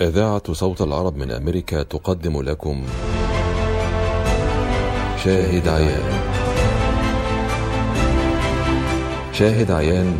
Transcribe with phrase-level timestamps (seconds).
[0.00, 2.84] إذاعة صوت العرب من أمريكا تقدم لكم
[5.24, 6.02] شاهد عيان.
[9.32, 10.18] شاهد عيان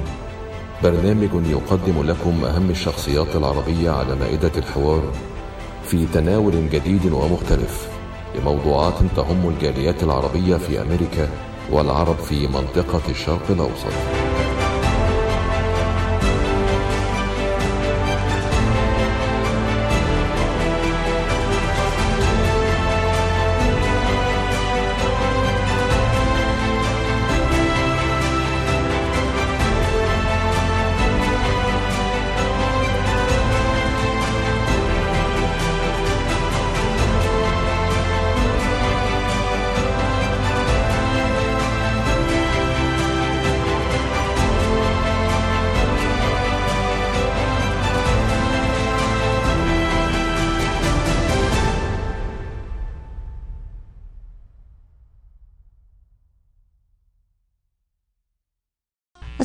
[0.83, 5.03] برنامج يقدم لكم أهم الشخصيات العربية على مائدة الحوار
[5.85, 7.89] في تناول جديد ومختلف
[8.35, 11.29] لموضوعات تهم الجاليات العربية في أمريكا
[11.73, 14.24] والعرب في منطقة الشرق الأوسط.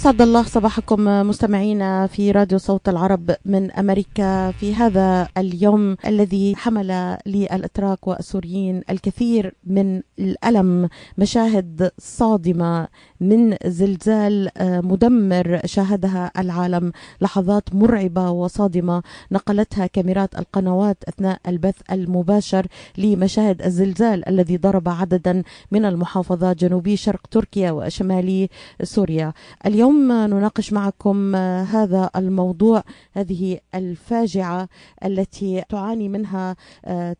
[0.09, 7.17] أسعد الله صباحكم مستمعينا في راديو صوت العرب من أمريكا في هذا اليوم الذي حمل
[7.25, 10.89] للأتراك والسوريين الكثير من الألم.
[11.17, 12.87] مشاهد صادمة
[13.21, 16.91] من زلزال مدمر شاهدها العالم.
[17.21, 25.85] لحظات مرعبة وصادمة نقلتها كاميرات القنوات أثناء البث المباشر لمشاهد الزلزال الذي ضرب عددا من
[25.85, 28.49] المحافظات جنوبي شرق تركيا وشمالي
[28.83, 29.33] سوريا.
[29.65, 32.83] اليوم نناقش معكم هذا الموضوع
[33.13, 34.69] هذه الفاجعة
[35.05, 36.55] التي تعاني منها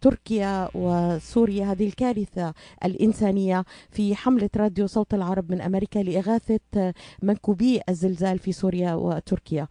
[0.02, 2.54] تركيا وسوريا هذه الكارثة
[2.86, 9.68] الإنسانية في حملة راديو صوت العرب من أمريكا لإغاثة منكوبي الزلزال في سوريا وتركيا.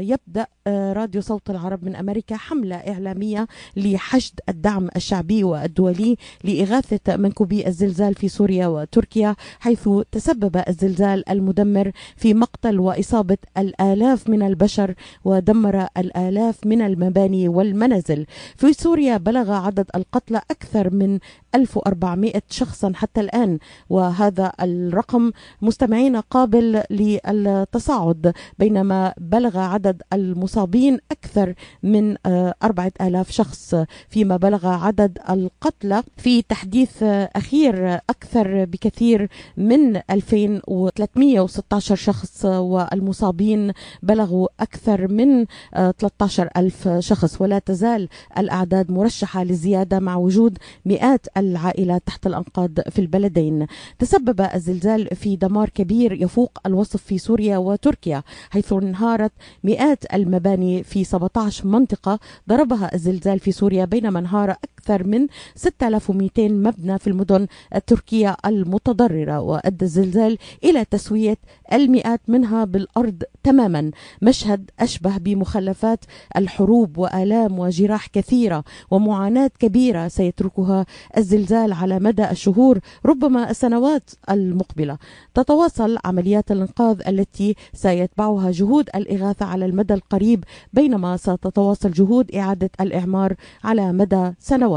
[0.00, 8.14] يبدأ راديو صوت العرب من أمريكا حملة إعلامية لحشد الدعم الشعبي والدولي لإغاثة منكوبي الزلزال
[8.14, 16.66] في سوريا وتركيا حيث تسبب الزلزال المدمر في مقتل وإصابة الآلاف من البشر ودمر الآلاف
[16.66, 18.26] من المباني والمنازل.
[18.56, 21.18] في سوريا بلغ عدد القتلى أكثر من
[21.54, 23.58] 1400 شخصا حتى الآن
[23.90, 25.30] وهذا الرقم
[25.62, 33.74] مستمعين قابل للتصاعد بينما بلغ عدد المصابين أكثر من 4000 شخص.
[34.08, 37.02] فيما بلغ عدد القتلى في تحديث
[37.36, 47.40] أخير أكثر بكثير من 2316 شخص والمصابين بلغوا أكثر من 13 ألف شخص.
[47.40, 48.08] ولا تزال
[48.38, 53.66] الأعداد مرشحة للزيادة مع وجود مئات العائلات تحت الأنقاض في البلدين.
[53.98, 59.32] تسبب الزلزال في دمار كبير يفوق الوصف في سوريا وتركيا حيث انهارت
[59.64, 62.18] مئات المباني في 17 منطقة.
[62.48, 69.84] ضربها الزلزال في سوريا بينما انهار أكثر من 6200 مبنى في المدن التركية المتضررة وأدى
[69.84, 71.36] الزلزال إلى تسوية
[71.72, 73.90] المئات منها بالأرض تماما.
[74.22, 76.04] مشهد أشبه بمخلفات
[76.36, 84.98] الحروب وآلام وجراح كثيرة ومعاناة كبيرة سيتركها الزلزال على مدى الشهور ربما السنوات المقبلة.
[85.34, 93.34] تتواصل عمليات الإنقاذ التي سيتبعها جهود الإغاثة على المدى القريب بينما ستتواصل جهود إعادة الإعمار
[93.64, 94.71] على مدى سنوات.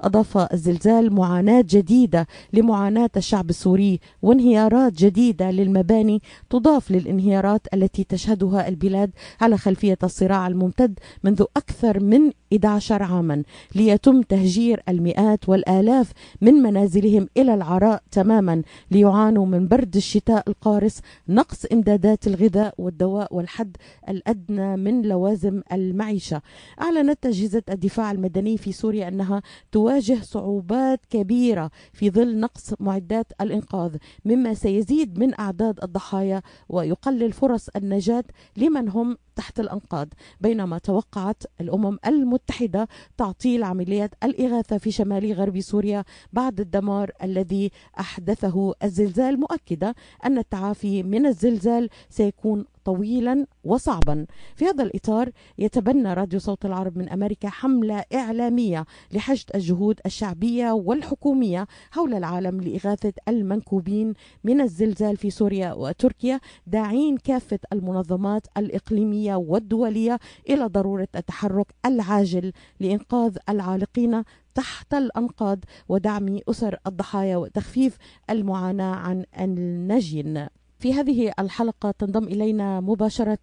[0.00, 9.10] أضاف الزلزال معاناة جديدة لمعاناة الشعب السوري وانهيارات جديدة للمباني تضاف للانهيارات التي تشهدها البلاد
[9.40, 13.42] على خلفية الصراع الممتد منذ أكثر من 11 عاما
[13.74, 21.64] ليتم تهجير المئات والآلاف من منازلهم إلى العراء تماما ليعانوا من برد الشتاء القارس نقص
[21.64, 23.76] إمدادات الغذاء والدواء والحد
[24.08, 26.42] الأدنى من لوازم المعيشة.
[26.80, 29.42] أعلنت أجهزة الدفاع المدني في سوريا أنها
[29.72, 37.68] تواجه صعوبات كبيرة في ظل نقص معدات الإنقاذ مما سيزيد من أعداد الضحايا ويقلل فرص
[37.76, 38.24] النجاة
[38.56, 40.08] لمن هم تحت الأنقاض
[40.40, 47.70] بينما توقعت الأمم المتحدة تعطيل عمليات الإغاثة في شمال غرب سوريا بعد الدمار الذي
[48.00, 49.94] أحدثه الزلزال مؤكدة
[50.24, 54.26] أن التعافي من الزلزال سيكون طويلا وصعبا.
[54.56, 61.66] في هذا الإطار يتبنى راديو صوت العرب من أمريكا حملة إعلامية لحشد الجهود الشعبية والحكومية
[61.90, 64.14] حول العالم لإغاثة المنكوبين
[64.44, 70.18] من الزلزال في سوريا وتركيا داعين كافة المنظمات الإقليمية والدولية
[70.48, 74.22] إلى ضرورة التحرك العاجل لإنقاذ العالقين
[74.54, 75.58] تحت الأنقاض
[75.88, 77.96] ودعم أسر الضحايا وتخفيف
[78.30, 80.46] المعاناة عن النجين.
[80.82, 83.38] في هذه الحلقة تنضم إلينا مباشرة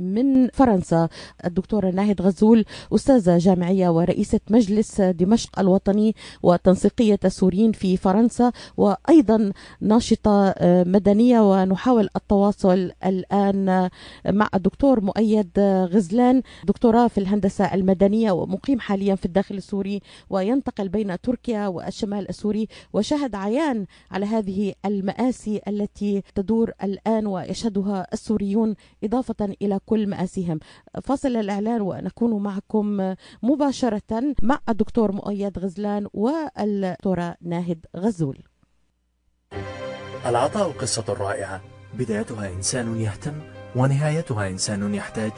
[0.00, 1.08] من فرنسا
[1.44, 2.64] الدكتورة ناهد غزول
[2.94, 11.40] أستاذة جامعية ورئيسة مجلس دمشق الوطني وتنسيقية السوريين في فرنسا وأيضا ناشطة مدنية.
[11.40, 13.90] ونحاول التواصل الآن
[14.28, 15.50] مع الدكتور مؤيد
[15.92, 22.68] غزلان دكتوراه في الهندسة المدنية ومقيم حاليا في الداخل السوري وينتقل بين تركيا والشمال السوري
[22.92, 28.74] وشهد عيان على هذه المآسي التي تدور الآن ويشهدها السوريون
[29.04, 30.60] إضافة إلى كل مآسيهم.
[31.02, 38.38] فاصل الإعلان ونكون معكم مباشرة مع الدكتور مؤيد غزلان والدكتورة ناهد غزول.
[40.26, 41.60] العطاء قصة رائعة.
[41.94, 43.34] بدايتها إنسان يهتم
[43.76, 45.32] ونهايتها إنسان يحتاج.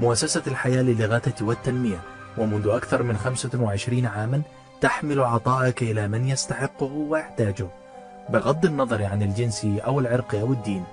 [0.00, 2.00] مؤسسة الحياة للإغاثة والتنمية.
[2.38, 4.42] ومنذ أكثر من 25 عاما
[4.80, 7.79] تحمل عطاءك إلى من يستحقه ويحتاجه.
[8.28, 10.84] بغض النظر عن الجنس أو العرق أو الدين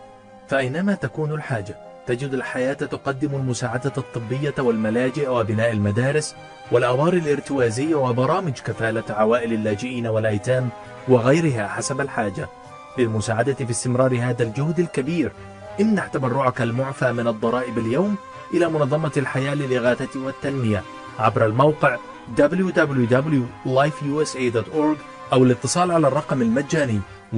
[0.47, 1.75] فأينما تكون الحاجة
[2.07, 6.35] تجد الحياة تقدم المساعدة الطبية والملاجئ وبناء المدارس
[6.71, 10.69] والأوار الارتوازية وبرامج كفالة عوائل اللاجئين والأيتام
[11.07, 12.47] وغيرها حسب الحاجة.
[12.97, 15.31] للمساعدة في استمرار هذا الجهد الكبير
[15.81, 18.15] امنح تبرعك المعفى من الضرائب اليوم
[18.53, 20.83] إلى منظمة الحياة للإغاثة والتنمية
[21.19, 21.97] عبر الموقع
[22.37, 24.97] www.lifeusa.org
[25.33, 26.99] أو الاتصال على الرقم المجاني
[27.33, 27.37] 1-800-827-3543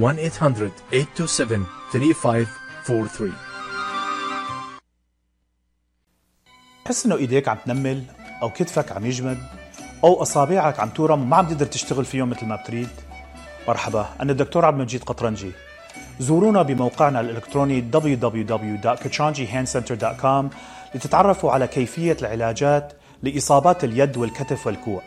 [6.84, 8.04] تحس إنه إيديك عم تنمل
[8.42, 9.38] أو كتفك عم يجمد
[10.04, 12.88] أو أصابعك عم تورم وما عم تقدر تشتغل فيهم مثل ما بتريد.
[13.68, 15.50] مرحبا أنا الدكتور عبد المجيد قطرنجي.
[16.20, 20.44] زورونا بموقعنا الإلكتروني www.kachanjihandcenter.com
[20.94, 22.92] لتتعرفوا على كيفية العلاجات
[23.22, 25.02] لإصابات اليد والكتف والكوع.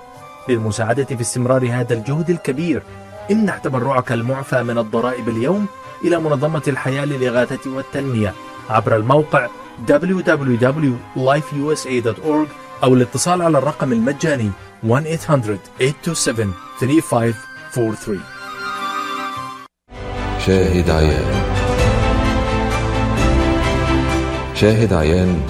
[0.49, 2.83] للمساعدة في استمرار هذا الجهد الكبير
[3.31, 5.67] امنح تبرعك المعفى من الضرائب اليوم
[6.05, 8.33] إلى منظمة الحياة للإغاثة والتنمية.
[8.71, 9.49] عبر الموقع
[9.89, 12.49] www.lifeusa.org
[12.85, 14.51] أو الاتصال على الرقم المجاني
[14.85, 14.89] 1-800-827-3543
[20.47, 21.45] شاهد عيان.
[24.55, 25.41] شاهد عيان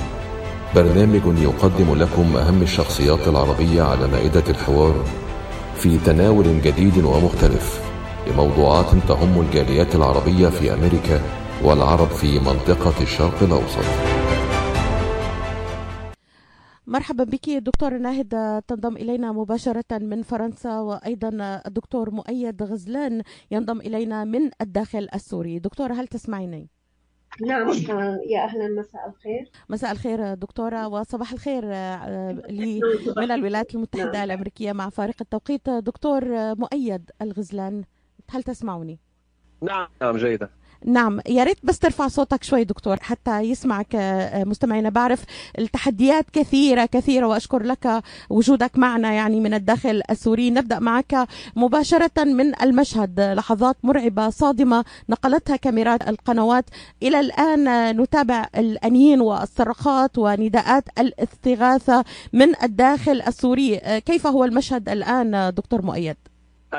[0.75, 5.05] برنامج يقدم لكم أهم الشخصيات العربية على مائدة الحوار
[5.76, 7.81] في تناول جديد ومختلف
[8.26, 11.20] لموضوعات تهم الجاليات العربية في أمريكا
[11.62, 14.15] والعرب في منطقة الشرق الأوسط.
[16.88, 18.62] مرحبا بك دكتور ناهد.
[18.69, 25.59] تنضم إلينا مباشرة من فرنسا وأيضا الدكتور مؤيد غزلان ينضم إلينا من الداخل السوري.
[25.59, 26.69] دكتورة هل تسمعيني؟
[27.47, 27.69] نعم
[28.31, 29.50] يا أهلا مساء الخير.
[29.69, 31.64] مساء الخير دكتورة وصباح الخير
[32.50, 32.81] لي
[33.16, 35.71] من الولايات المتحدة الأمريكية مع فارق التوقيت.
[35.71, 36.25] دكتور
[36.55, 37.85] مؤيد الغزلان
[38.31, 38.99] هل تسمعني؟
[39.62, 40.50] نعم نعم جيدة
[40.85, 43.97] نعم يا ريت بس ترفع صوتك شوي دكتور حتى يسمعك
[44.35, 44.88] مستمعينا.
[44.88, 45.25] بعرف
[45.59, 50.50] التحديات كثيرة كثيرة وأشكر لك وجودك معنا يعني من الداخل السوري.
[50.50, 53.21] نبدأ معك مباشرة من المشهد.
[53.21, 56.64] لحظات مرعبة صادمة نقلتها كاميرات القنوات.
[57.02, 63.76] إلى الآن نتابع الأنين والصرخات ونداءات الاستغاثة من الداخل السوري.
[64.00, 66.16] كيف هو المشهد الآن دكتور مؤيد؟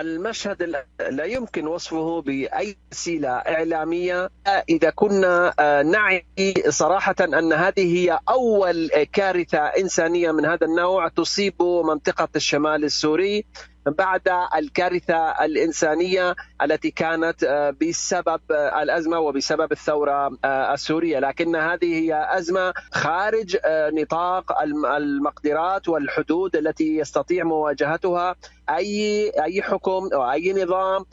[0.02, 4.30] المشهد لا يمكن وصفه بأي وسيله إعلامية.
[4.70, 6.26] إذا كنا نعي
[6.70, 13.46] صراحة أن هذه هي أول كارثة إنسانية من هذا النوع تصيب منطقة الشمال السوري.
[13.92, 14.22] بعد
[14.56, 24.62] الكارثة الإنسانية التي كانت بسبب الأزمة وبسبب الثورة السورية، لكن هذه هي أزمة خارج نطاق
[24.96, 28.36] المقدرات والحدود التي يستطيع مواجهتها
[28.70, 31.06] أي أي حكم أو أي نظام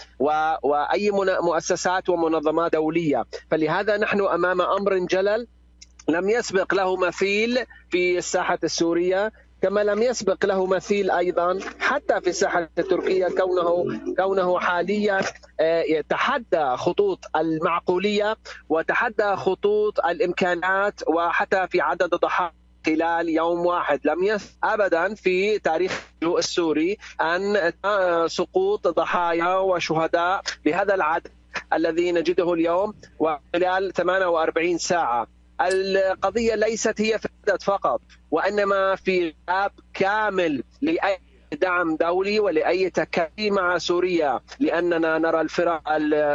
[0.62, 1.10] وأي
[1.42, 5.46] مؤسسات ومنظمات دولية، فلهذا نحن أمام أمر جلل
[6.08, 7.58] لم يسبق له مثيل
[7.90, 9.32] في الساحة السورية.
[9.64, 15.20] كما لم يسبق له مثيل أيضا حتى في الساحة التركية كونه كونه حاليا
[15.60, 18.36] آه، يتحدى خطوط المعقولية
[18.68, 22.52] وتحدى خطوط الإمكانات وحتى في عدد ضحايا
[22.86, 24.00] خلال يوم واحد.
[24.04, 27.72] لم يس ابدا في تاريخ السوري أن
[28.26, 31.32] سقوط ضحايا وشهداء بهذا العدد
[31.72, 35.33] الذي نجده اليوم وخلال 48 ساعة.
[35.60, 37.28] القضية ليست هي في
[37.62, 41.18] فقط وإنما في غياب كامل لأي
[41.54, 45.82] دعم دولي ولأي تكافي مع سوريا لأننا نرى الفرق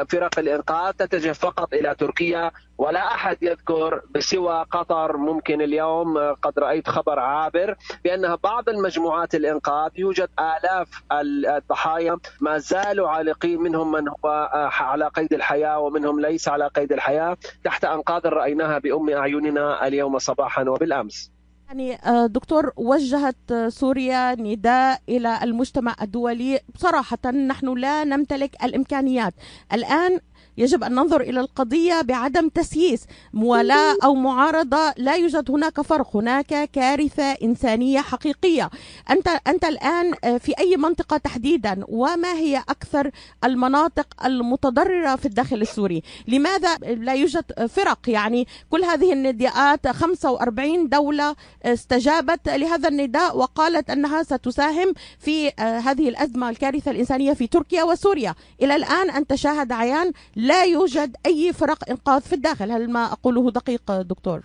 [0.09, 6.89] فرق الإنقاذ تتجه فقط إلى تركيا ولا أحد يذكر بسوى قطر ممكن اليوم قد رأيت
[6.89, 14.49] خبر عابر بانها بعض المجموعات الإنقاذ يوجد آلاف الضحايا ما زالوا عالقين منهم من هو
[14.79, 20.63] على قيد الحياة ومنهم ليس على قيد الحياة تحت انقاذ رأيناها بأم أعيننا اليوم صباحا
[20.69, 21.31] وبالأمس.
[21.69, 26.59] يعني آه، دكتور وجهت آه، سوريا نداء إلى المجتمع الدولي.
[26.77, 29.33] صراحة نحن لا نمتلك الإمكانيات.
[29.73, 30.19] الآن
[30.59, 33.05] يجب أن ننظر إلى القضية بعدم تسييس.
[33.33, 36.15] موالاة أو معارضة لا يوجد هناك فرق.
[36.15, 38.69] هناك كارثة إنسانية حقيقية.
[39.09, 43.11] أنت أنت الآن آه، في أي منطقة تحديدا؟ وما هي أكثر
[43.43, 51.35] المناطق المتضررة في الداخل السوري؟ لماذا لا يوجد فرق؟ يعني كل هذه النداءات 45 دولة
[51.65, 58.35] استجابت لهذا النداء وقالت أنها ستساهم في آه، هذه الأزمة الكارثة الإنسانية في تركيا وسوريا.
[58.61, 62.71] إلى الآن انت شاهد عيان لا يوجد أي فرق إنقاذ في الداخل.
[62.71, 64.41] هل ما أقوله دقيق دكتور؟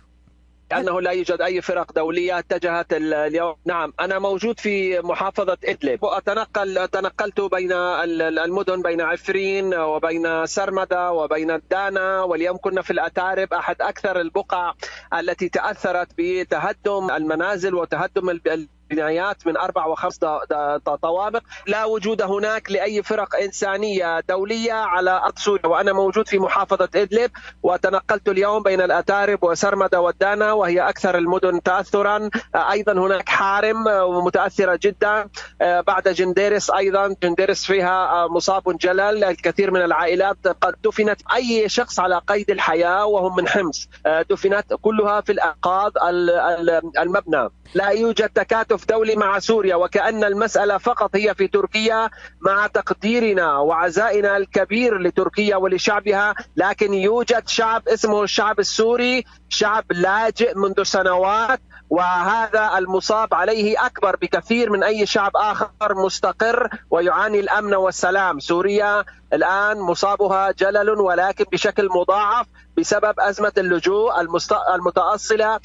[0.72, 3.54] انه لا يوجد أي فرق دولية اتجهت اليوم.
[3.66, 6.02] نعم أنا موجود في محافظة إدلب.
[6.02, 13.82] واتنقل تنقلت بين المدن بين عفرين وبين سرمدة وبين الدانا واليوم كنا في الأتارب أحد
[13.82, 14.72] أكثر البقع
[15.18, 18.30] التي تأثرت بتهدم المنازل وتهدم
[18.94, 20.18] بنايات من أربع وخمس
[21.02, 21.40] طوابق.
[21.66, 25.66] لا وجود هناك لأي فرق إنسانية دولية على أرض سوريا.
[25.66, 27.30] وأنا موجود في محافظة إدلب
[27.62, 32.30] وتنقلت اليوم بين الأتارب وسرمدة والدانا وهي أكثر المدن تاثرا.
[32.54, 33.84] أيضا هناك حارم
[34.24, 35.28] متأثرة جدا.
[35.60, 37.14] بعد جنديرس أيضا.
[37.22, 41.20] جنديرس فيها مصاب جلل الكثير من العائلات قد دفنت.
[41.34, 43.88] أي شخص على قيد الحياة وهم من حمص
[44.30, 45.92] دفنت كلها في الانقاض
[46.98, 47.48] المبنى.
[47.74, 52.10] لا يوجد تكاتف دولي مع سوريا وكأن المسألة فقط هي في تركيا
[52.40, 60.82] مع تقديرنا وعزائنا الكبير لتركيا ولشعبها لكن يوجد شعب اسمه الشعب السوري شعب لاجئ منذ
[60.82, 61.60] سنوات
[61.94, 69.78] وهذا المصاب عليه أكبر بكثير من أي شعب آخر مستقر ويعاني الأمن والسلام، سوريا الآن
[69.78, 72.46] مصابها جلل ولكن بشكل مضاعف
[72.78, 74.20] بسبب أزمة اللجوء
[74.74, 75.60] المتأصلة.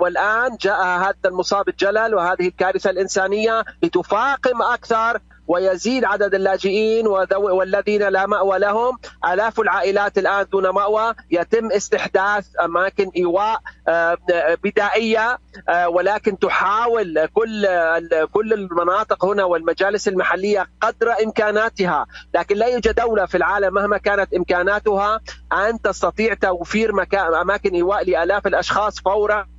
[0.00, 8.26] والآن جاء هذا المصاب الجلل وهذه الكارثة الإنسانية لتفاقم أكثر ويزيد عدد اللاجئين والذين لا
[8.26, 8.98] مأوى لهم.
[9.32, 11.14] آلاف العائلات الآن دون مأوى.
[11.30, 14.18] يتم استحداث أماكن إيواء آه،
[14.64, 15.38] بدائية
[15.68, 17.66] آه، ولكن تحاول كل
[18.32, 22.06] كل المناطق هنا والمجالس المحلية قدر إمكاناتها.
[22.34, 25.20] لكن لا يوجد دولة في العالم مهما كانت إمكاناتها
[25.52, 29.55] أن تستطيع توفير أماكن إيواء لآلاف الأشخاص فورا.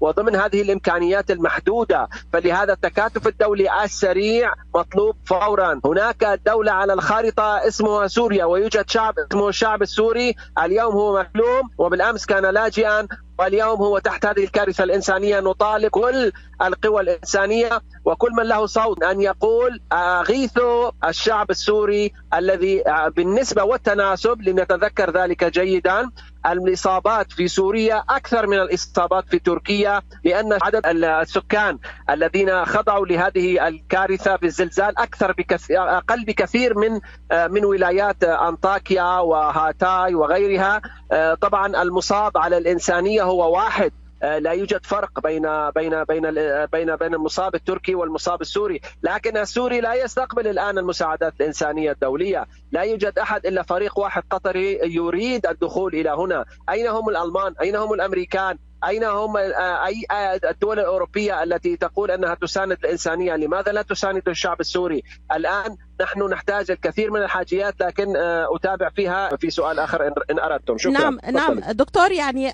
[0.00, 5.80] وضمن هذه الإمكانيات المحدودة فلهذا التكاتف الدولي السريع مطلوب فورا.
[5.84, 10.34] هناك دولة على الخارطة اسمها سوريا ويوجد شعب اسمه الشعب السوري.
[10.62, 13.08] اليوم هو مكلوم وبالأمس كان لاجئا
[13.38, 19.20] واليوم هو تحت هذه الكارثة الإنسانية نطالب كل القوى الإنسانية وكل من له صوت أن
[19.20, 22.82] يقول اغيثوا الشعب السوري الذي
[23.16, 26.10] بالنسبة والتناسب لنتذكر ذلك جيدا
[26.46, 31.78] الإصابات في سوريا أكثر من الإصابات في تركيا لأن عدد السكان
[32.10, 37.00] الذين خضعوا لهذه الكارثة في الزلزال أكثر بكثير أقل بكثير من
[37.50, 40.80] من ولايات أنطاكيا وهاتاي وغيرها.
[41.40, 43.92] طبعا المصاب على الإنسانية هو واحد
[44.22, 46.34] آه، لا يوجد فرق بين بين بين
[46.72, 52.82] بين بين المصاب التركي والمصاب السوري، لكن السوري لا يستقبل الآن المساعدات الإنسانية الدولية، لا
[52.82, 57.92] يوجد أحد إلا فريق واحد قطري يريد الدخول إلى هنا، أين هم الألمان؟ أين هم
[57.92, 63.82] الأمريكان؟ أين هم آه، أي آه، الدول الأوروبية التي تقول أنها تساند الإنسانية؟ لماذا لا
[63.82, 65.02] تساند الشعب السوري؟
[65.32, 68.16] الآن نحن نحتاج الكثير من الحاجيات لكن
[68.56, 69.36] أتابع فيها.
[69.36, 70.78] في سؤال آخر ان أردتم.
[70.78, 70.92] شكرا.
[70.92, 71.18] نعم.
[71.32, 71.60] نعم.
[71.60, 72.52] دكتور يعني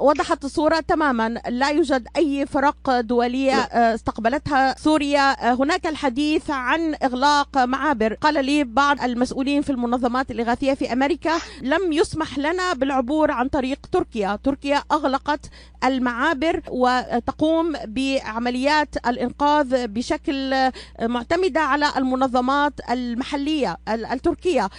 [0.00, 1.28] وضحت الصورة تماما.
[1.48, 5.54] لا يوجد أي فرق دولية استقبلتها سوريا.
[5.54, 8.14] هناك الحديث عن إغلاق معابر.
[8.14, 13.78] قال لي بعض المسؤولين في المنظمات الإغاثية في أمريكا لم يسمح لنا بالعبور عن طريق
[13.92, 14.38] تركيا.
[14.44, 15.50] تركيا أغلقت
[15.84, 20.54] المعابر وتقوم بعمليات الإنقاذ بشكل
[21.02, 24.70] معتمدة على المنظمات المحلية التركية.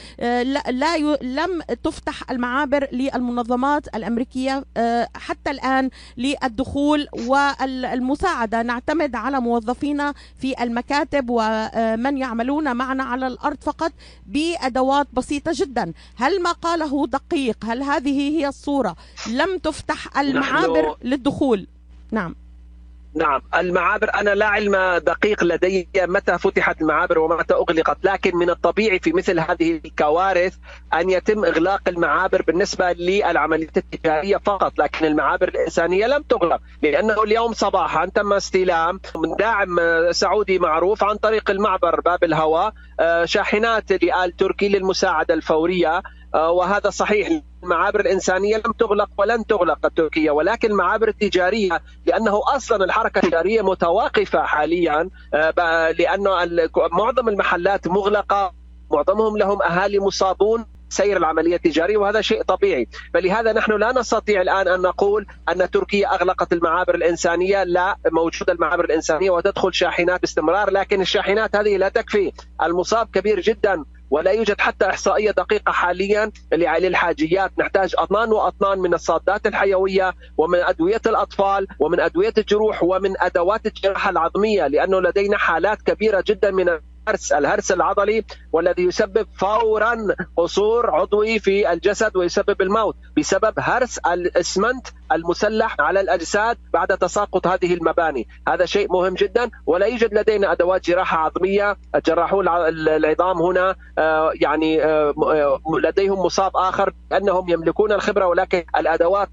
[0.69, 4.65] لا لم تفتح المعابر للمنظمات الأمريكية
[5.15, 8.61] حتى الآن للدخول والمساعدة.
[8.61, 13.91] نعتمد على موظفينا في المكاتب ومن يعملون معنا على الأرض فقط
[14.25, 15.93] بأدوات بسيطة جدا.
[16.15, 18.95] هل ما قاله دقيق هل هذه هي الصورة؟
[19.31, 21.67] لم تفتح المعابر للدخول.
[22.11, 22.35] نعم.
[23.15, 28.99] نعم المعابر أنا لا علم دقيق لدي متى فتحت المعابر ومتى أغلقت لكن من الطبيعي
[28.99, 30.55] في مثل هذه الكوارث
[30.93, 37.53] أن يتم إغلاق المعابر بالنسبة للعمليات التجارية فقط لكن المعابر الإنسانية لم تغلق لأنه اليوم
[37.53, 39.77] صباحا تم استلام من داعم
[40.11, 42.73] سعودي معروف عن طريق المعبر باب الهواء
[43.25, 46.01] شاحنات لآل تركي للمساعدة الفورية
[46.37, 47.41] وهذا صحيح.
[47.63, 54.43] المعابر الإنسانية لم تغلق ولن تغلق التركية ولكن المعابر التجارية لأنه أصلا الحركة التجارية متوقفة
[54.43, 55.09] حاليا
[55.99, 56.29] لأنه
[56.91, 58.53] معظم المحلات مغلقة
[58.91, 62.87] معظمهم لهم أهالي مصابون سير العملية التجارية وهذا شيء طبيعي.
[63.13, 67.63] فلهذا نحن لا نستطيع الآن أن نقول أن تركيا أغلقت المعابر الإنسانية.
[67.63, 72.31] لا موجودة المعابر الإنسانية وتدخل شاحنات باستمرار لكن الشاحنات هذه لا تكفي.
[72.63, 73.83] المصاب كبير جدا.
[74.09, 81.01] ولا يوجد حتى إحصائية دقيقة حاليا للحاجيات نحتاج أطنان وأطنان من الصادات الحيوية ومن أدوية
[81.05, 86.69] الأطفال ومن أدوية الجروح ومن أدوات الجراحة العظمية لأنه لدينا حالات كبيرة جدا من
[87.07, 89.97] الهرس الهرس العضلي والذي يسبب فورا
[90.37, 97.73] قصور عضوي في الجسد ويسبب الموت بسبب هرس الاسمنت المسلح على الأجساد بعد تساقط هذه
[97.73, 103.75] المباني، هذا شيء مهم جدا ولا يوجد لدينا أدوات جراحة عظمية، جراحو العظام هنا
[104.41, 104.81] يعني
[105.83, 109.29] لديهم مصاب آخر انهم يملكون الخبرة ولكن الأدوات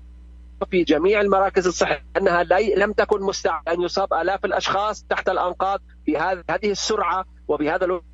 [0.70, 2.42] في جميع المراكز الصحية أنها
[2.76, 8.04] لم تكن مستعدة أن يصاب آلاف الأشخاص تحت الأنقاض بهذه السرعة وبهذا الوقت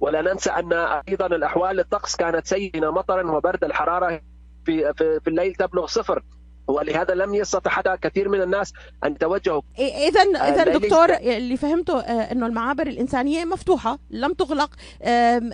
[0.00, 0.72] ولا ننسى أن
[1.08, 4.20] أيضا الأحوال الطقس كانت سيئة مطرا وبرد الحرارة
[4.64, 6.22] في, في, في الليل تبلغ صفر.
[6.70, 8.72] ولهذا لم يستطع حتى كثير من الناس
[9.04, 14.70] أن يتوجهوا اذا اذا دكتور اللي فهمته إنه المعابر الإنسانية مفتوحة لم تغلق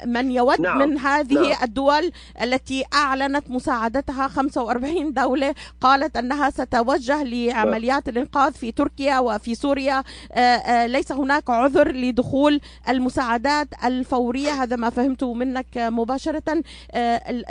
[0.07, 0.79] من يود نعم.
[0.79, 1.62] من هذه نعم.
[1.62, 10.02] الدول التي أعلنت مساعدتها 45 دولة قالت أنها ستوجه لعمليات الإنقاذ في تركيا وفي سوريا
[10.87, 16.62] ليس هناك عذر لدخول المساعدات الفورية هذا ما فهمته منك مباشرة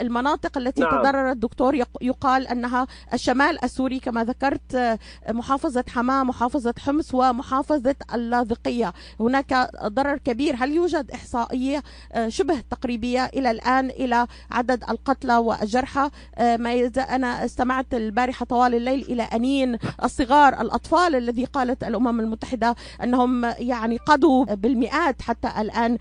[0.00, 0.90] المناطق التي نعم.
[1.02, 4.98] تضررت دكتور يقال أنها الشمال السوري كما ذكرت
[5.30, 8.92] محافظة حماة محافظة حمص ومحافظة اللاذقية.
[9.20, 10.54] هناك ضرر كبير.
[10.58, 11.82] هل يوجد إحصائية
[12.28, 19.22] شبه تقريبية إلى الآن إلى عدد القتلى والجرحى ما أنا استمعت البارحة طوال الليل إلى
[19.22, 25.98] أنين الصغار الأطفال الذي قالت الأمم المتحدة أنهم يعني قضوا بالمئات حتى الآن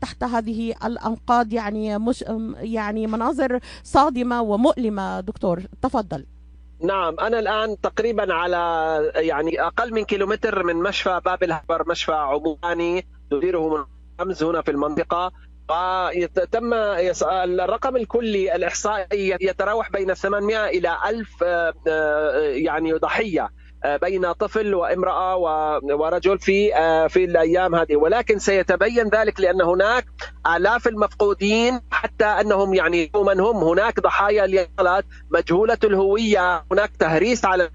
[0.00, 1.52] تحت هذه الأنقاض.
[1.52, 2.24] يعني مش
[2.56, 5.20] يعني مناظر صادمة ومؤلمة.
[5.20, 6.26] دكتور تفضل.
[6.80, 13.06] نعم أنا الآن تقريبا على يعني أقل من كيلومتر من مشفى باب الهبر مشفى عموماني
[13.30, 13.84] تديره من
[14.20, 15.32] حمز هنا في المنطقة.
[15.70, 16.74] وتم
[17.32, 21.42] الرقم الكلي الإحصائي يتراوح بين 800 إلى 1000
[22.64, 23.48] يعني ضحية.
[24.02, 25.36] بين طفل وامرأة
[25.82, 26.70] ورجل في
[27.08, 27.96] في الأيام هذه.
[27.96, 30.06] ولكن سيتبين ذلك لأن هناك
[30.56, 33.56] آلاف المفقودين حتى أنهم يعني من هم.
[33.56, 36.64] هناك ضحايا الاغتيالات مجهولة الهوية.
[36.72, 37.70] هناك تهريس على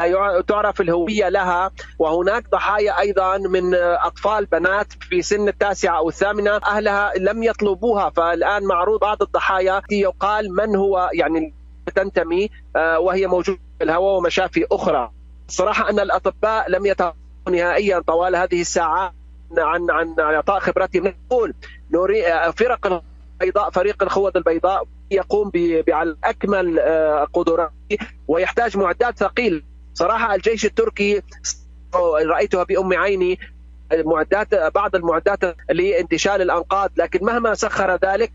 [0.47, 1.71] تعرف الهوية لها.
[1.99, 8.09] وهناك ضحايا أيضا من أطفال بنات في سن التاسعة أو الثامنة أهلها لم يطلبوها.
[8.09, 11.53] فالآن معروض بعض الضحايا يقال من هو يعني
[11.95, 15.11] تنتمي وهي موجودة في الهواء ومشافي أخرى.
[15.51, 19.11] صراحة أن الأطباء لم يتوقفوا نهائيا طوال هذه الساعات
[19.57, 21.53] عن عن إعطاء خبرتهم نقول
[21.91, 23.03] نوري فرق
[23.41, 25.51] البيضاء فريق الخوذ البيضاء يقوم
[25.89, 26.79] على أكمل
[27.33, 31.21] قدراته ويحتاج معدات ثقيل صراحة الجيش التركي
[32.25, 33.39] رأيتها بأم عيني
[33.93, 38.31] المعدات بعض المعدات لانتشال الأنقاض لكن مهما سخر ذلك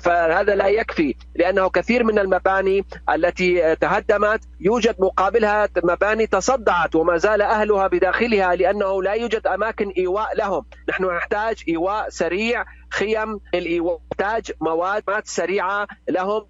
[0.00, 7.42] فهذا لا يكفي لأنه كثير من المباني التي تهدمت يوجد مقابلها مباني تصدعت وما زال
[7.42, 14.52] أهلها بداخلها لأنه لا يوجد أماكن إيواء لهم، نحن نحتاج إيواء سريع خيم الإيواء تحتاج
[14.60, 16.46] مواد سريعة لهم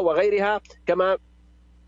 [0.00, 1.18] وغيرها كما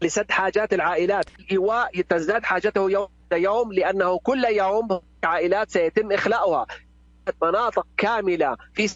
[0.03, 1.25] لسد حاجات العائلات.
[1.41, 6.67] الإيواء تزداد حاجته يوم يوم لأنه كل يوم عائلات سيتم إخلاؤها.
[7.43, 8.91] مناطق كاملة في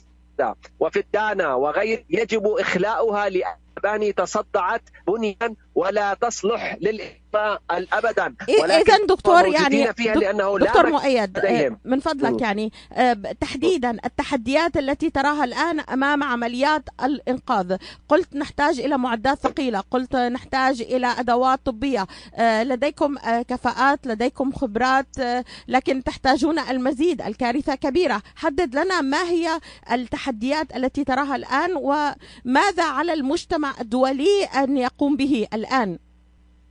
[0.81, 7.23] وفي الدانا وغير يجب إخلاؤها لمباني تصدعت بنيا ولا تصلح للإخفاء
[7.71, 14.77] ابدا اذا دكتور يعني فيها لأنه دكتور مؤيد آه، من فضلك يعني آه، تحديدا التحديات
[14.77, 17.77] التي تراها الآن أمام عمليات الإنقاذ.
[18.09, 22.07] قلت نحتاج إلى معدات ثقيلة قلت نحتاج إلى أدوات طبية.
[22.35, 23.17] آه، لديكم
[23.49, 25.07] كفاءات لديكم خبرات
[25.69, 28.23] لكن تحتاجون المزيد الكارثة كبيرة.
[28.37, 29.61] حدد لنا ما هي
[29.93, 35.99] التحديات التي تراها الآن وماذا على المجتمع الدولي أن يقوم به؟ الآن.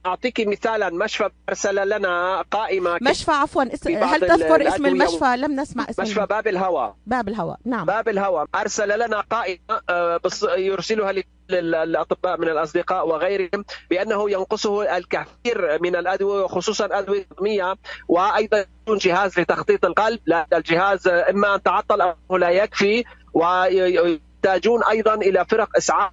[0.06, 6.04] أعطيك مثالا مشفى أرسل لنا قائمة مشفى عفوا هل تذكر اسم المشفى؟ لم نسمع اسم
[6.04, 6.96] مشفى باب الهوى.
[7.06, 7.86] باب الهوى نعم.
[7.86, 8.46] باب الهوى.
[8.56, 10.20] أرسل لنا قائمة آه،
[10.58, 11.14] يرسلها
[11.50, 17.76] للأطباء من الأصدقاء وغيرهم بأنه ينقصه الكثير من الأدوية وخصوصا أدوية دميه
[18.08, 20.20] وأيضا جهاز لتخطيط القلب.
[20.26, 26.12] لا الجهاز إما أن تعطل أو لا يكفي ويحتاجون أيضا إلى فرق إسعاف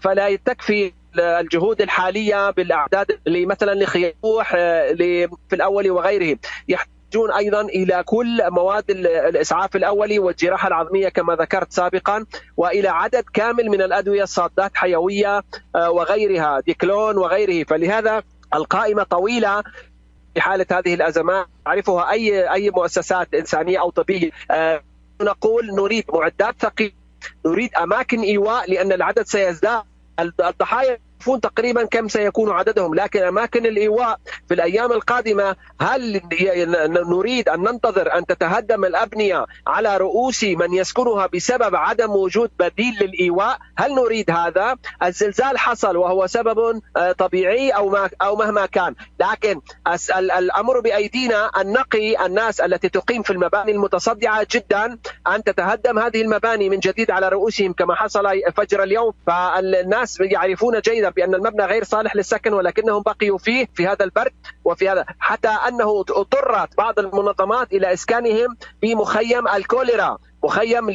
[0.00, 4.92] فلا تكفي الجهود الحالية بالأعداد مثلا لخيوح آه،
[5.48, 12.26] في الأول وغيره يحتاجون أيضا إلى كل مواد الإسعاف الأولي والجراحة العظمية كما ذكرت سابقا
[12.56, 15.42] وإلى عدد كامل من الأدوية الصادات حيوية
[15.76, 17.64] آه، وغيرها ديكلون وغيره.
[17.64, 18.22] فلهذا
[18.54, 19.62] القائمة طويلة
[20.34, 24.30] في حالة هذه الازمات تعرفها أي أي مؤسسات إنسانية أو طبية.
[24.50, 24.82] آه،
[25.22, 26.92] نقول نريد معدات ثقيلة
[27.46, 29.82] نريد أماكن إيواء لأن العدد سيزداد.
[30.20, 36.20] الضحايا يعرفون تقريبا كم سيكون عددهم لكن أماكن الإيواء في الأيام القادمة هل
[36.88, 43.58] نريد أن ننتظر أن تتهدم الأبنية على رؤوس من يسكنها بسبب عدم وجود بديل للإيواء؟
[43.76, 48.94] هل نريد هذا؟ الزلزال حصل وهو سبب آه، طبيعي أو ما أو مهما كان.
[49.20, 49.60] لكن
[50.16, 56.68] الأمر بأيدينا أن نقي الناس التي تقيم في المباني المتصدعة جدا أن تتهدم هذه المباني
[56.68, 58.24] من جديد على رؤوسهم كما حصل
[58.56, 59.12] فجر اليوم.
[59.26, 64.32] فالناس يعرفون جيدا بأن المبنى غير صالح للسكن ولكنهم بقيوا فيه في هذا البرد
[64.64, 70.88] وفي هذا حتى أنه اضطرت بعض المنظمات إلى إسكانهم في مخيم الكوليرا مخيم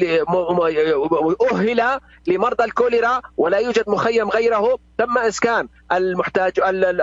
[1.52, 4.80] أهل لمرضى الكوليرا ولا يوجد مخيم غيره.
[4.98, 6.52] تم إسكان المحتاج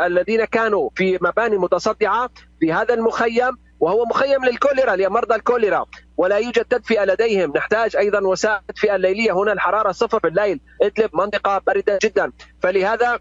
[0.06, 2.30] الذين كانوا في مباني متصدعة
[2.61, 3.56] في هذا المخيم.
[3.80, 7.52] وهو مخيم للكوليرا لمرضى الكوليرا ولا يوجد تدفئة لديهم.
[7.56, 9.32] نحتاج أيضا وسائل تدفئه الليلية.
[9.32, 12.32] هنا الحرارة صفر في الليل ادلب منطقة باردة جدا.
[12.62, 13.18] فلهذا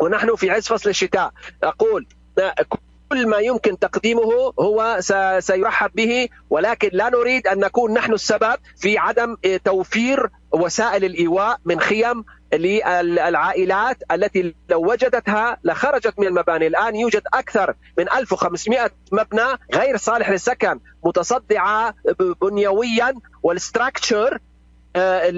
[0.00, 1.30] ونحن في عز فصل الشتاء
[1.62, 2.06] أقول
[3.08, 4.96] كل ما يمكن تقديمه هو
[5.38, 6.28] سيرحب به.
[6.50, 13.96] ولكن لا نريد أن نكون نحن السبب في عدم توفير وسائل الإيواء من خيم للعائلات
[14.12, 16.66] التي لو وجدتها لخرجت من المباني.
[16.66, 21.94] الآن يوجد أكثر من 1500 مبنى غير صالح للسكن متصدعة
[22.40, 24.38] بنيويا وال structure
[24.96, 25.28] آه،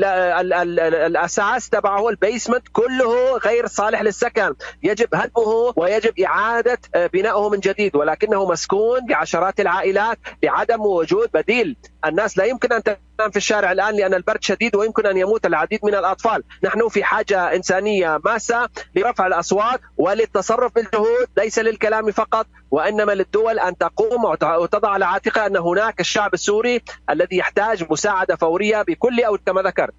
[1.07, 4.55] الأساس تبعه ال basement كله غير صالح للسكن.
[4.83, 11.77] يجب هدمه ويجب إعادة آه، بنائه من جديد ولكنه مسكون بعشرات العائلات لعدم وجود بديل.
[12.05, 15.81] الناس لا يمكن أن تنام في الشارع الآن لأن البرد شديد ويمكن أن يموت العديد
[15.83, 16.43] من الأطفال.
[16.65, 23.79] نحن في حاجة إنسانية ماسة لرفع الأصوات وللتصرف بالجهود ليس للكلام فقط وإنما للدول أن
[23.79, 29.63] تقوم وتضع على عاتقها أن هناك الشعب السوري الذي يحتاج مساعدة فورية بكل أو كما
[29.63, 29.95] ذكرت.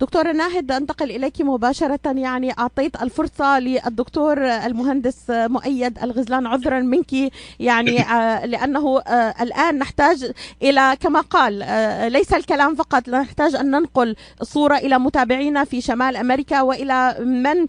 [0.00, 2.00] دكتورة ناهد أنتقل إليك مباشرة.
[2.06, 7.12] يعني أعطيت الفرصة للدكتور المهندس مؤيد الغزلان عذرا منك.
[7.60, 13.70] يعني آه، لأنه آه، الآن نحتاج إلى كما قال آه، ليس الكلام فقط نحتاج أن
[13.70, 17.66] ننقل الصورة إلى متابعينا في شمال أمريكا وإلى من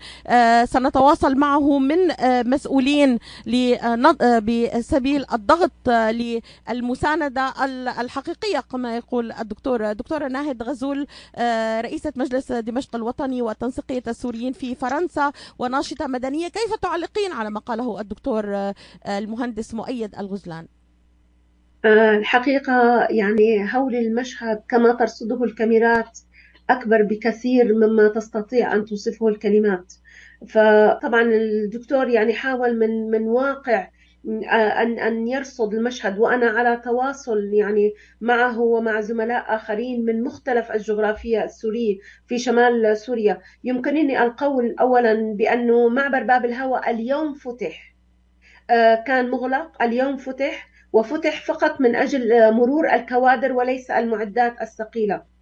[0.65, 1.97] سنتواصل معه من
[2.49, 3.19] مسؤولين
[4.43, 7.53] بسبيل الضغط للمساندة
[7.99, 9.93] الحقيقية كما يقول الدكتور.
[9.93, 11.07] دكتورة ناهد غزول
[11.81, 16.47] رئيسة مجلس دمشق الوطني وتنسيقية السوريين في فرنسا وناشطة مدنية.
[16.47, 18.73] كيف تعلقين على ما قاله الدكتور آه،
[19.07, 20.67] المهندس مؤيد الغزلان؟
[21.85, 26.19] آه، الحقيقة يعني هول المشهد كما ترصده الكاميرات
[26.69, 29.93] أكبر بكثير مما تستطيع أن توصفه الكلمات.
[30.47, 33.87] فطبعا الدكتور يعني حاول من من واقع
[34.27, 41.43] أن أن يرصد المشهد وأنا على تواصل يعني معه ومع زملاء آخرين من مختلف الجغرافيا
[41.43, 43.41] السورية في شمال سوريا.
[43.63, 47.95] يمكنني القول أولا بأنه معبر باب الهوى اليوم فتح.
[48.69, 55.34] آه، كان مغلق اليوم فتح وفتح فقط من أجل مرور الكوادر وليس المعدات الثقيلة.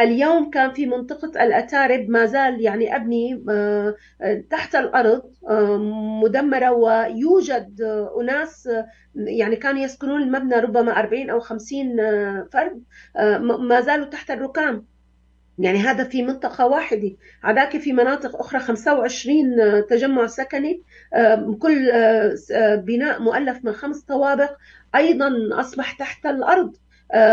[0.00, 3.94] اليوم كان في منطقة الأتارب ما زال يعني أبني آه،
[4.50, 5.76] تحت الأرض آه،
[6.24, 7.80] مدمرة ويوجد
[8.20, 8.68] أناس
[9.14, 11.96] يعني كانوا يسكنون المبنى ربما 40 أو 50
[12.52, 12.82] فرد
[13.60, 14.86] ما زالوا تحت الركام.
[15.58, 17.10] يعني هذا في منطقة واحدة.
[17.42, 20.82] عداك في مناطق أخرى 25 تجمع سكني
[21.58, 21.92] كل
[22.84, 24.56] بناء مؤلف من خمس طوابق
[24.94, 26.76] أيضا أصبح تحت الأرض.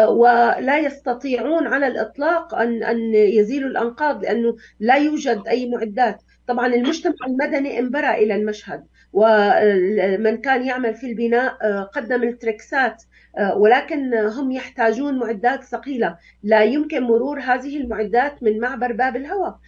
[0.10, 6.22] ولا يستطيعون على الإطلاق أن أن يزيلوا الأنقاض لأنه لا يوجد أي معدات.
[6.48, 13.04] طبعا المجتمع المدني انبرى إلى المشهد ومن كان يعمل في البناء قدم التركسات
[13.38, 16.18] آه، ولكن هم يحتاجون معدات ثقيلة.
[16.44, 19.60] لا يمكن مرور هذه المعدات من معبر باب الهواء.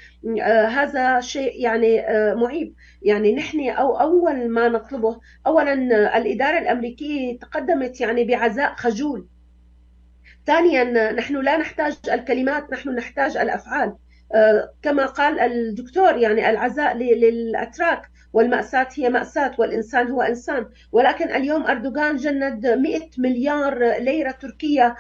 [0.42, 2.76] آه، هذا شيء يعني آه، معيب.
[3.02, 5.74] يعني نحن أو أول ما نطلبه أولا
[6.18, 9.28] الإدارة الأمريكية تقدمت يعني بعزاء خجول.
[10.50, 13.96] ثانيا نحن لا نحتاج الكلمات نحن نحتاج الأفعال.
[14.82, 18.02] كما قال الدكتور يعني العزاء للأتراك.
[18.34, 20.66] والمأساة هي مأساة والإنسان هو إنسان.
[20.92, 24.96] ولكن اليوم أردوغان جند 100 مليار ليرة تركية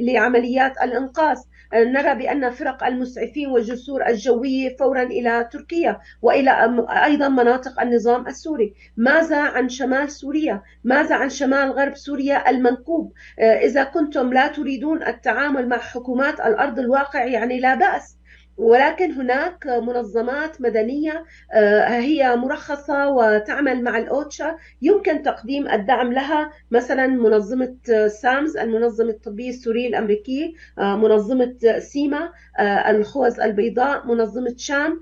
[0.00, 1.36] لعمليات الإنقاذ.
[1.74, 8.74] نرى بأن فرق المسعفين والجسور الجوية فورا إلى تركيا وإلى أيضا مناطق النظام السوري.
[8.96, 15.68] ماذا عن شمال سوريا؟ ماذا عن شمال غرب سوريا المنكوب؟ إذا كنتم لا تريدون التعامل
[15.68, 18.17] مع حكومات الأرض الواقع يعني لا بأس.
[18.58, 24.56] ولكن هناك منظمات مدنية آه، هي مرخصة وتعمل مع الأوتشا.
[24.82, 27.76] يمكن تقديم الدعم لها مثلا منظمة
[28.08, 35.00] سامز المنظمة الطبية السورية الأمريكية آه، منظمة سيما آه، الخوذ البيضاء منظمة شام.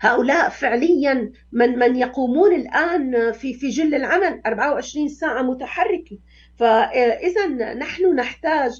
[0.00, 6.18] هؤلاء فعليا من من يقومون الآن في في جل العمل 24 ساعة متحركة.
[6.58, 8.70] فاذا نحن نحتاج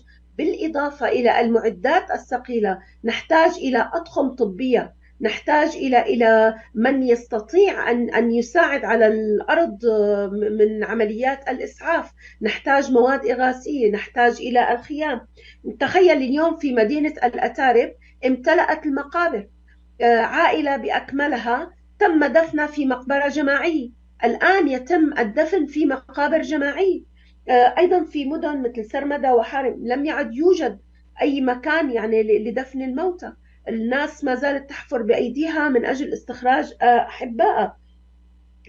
[0.40, 2.78] بالإضافة إلى المعدات الثقيلة.
[3.04, 4.94] نحتاج إلى أطقم طبية.
[5.20, 9.86] نحتاج إلى إلى من يستطيع أن أن يساعد على الأرض
[10.32, 12.12] من عمليات الإسعاف.
[12.42, 13.92] نحتاج مواد إغاثية.
[13.92, 15.20] نحتاج إلى الخيام.
[15.80, 17.92] تخيل اليوم في مدينة الأتارب
[18.26, 19.48] امتلأت المقابر.
[20.00, 23.90] آه، عائلة بأكملها تم دفنها في مقبرة جماعية.
[24.24, 27.09] الآن يتم الدفن في مقابر جماعية.
[27.50, 30.78] آه، أيضا في مدن مثل سرمدة وحارم لم يعد يوجد
[31.22, 33.32] أي مكان يعني لدفن الموتى.
[33.68, 37.76] الناس ما زالت تحفر بأيديها من أجل استخراج آه، احبائها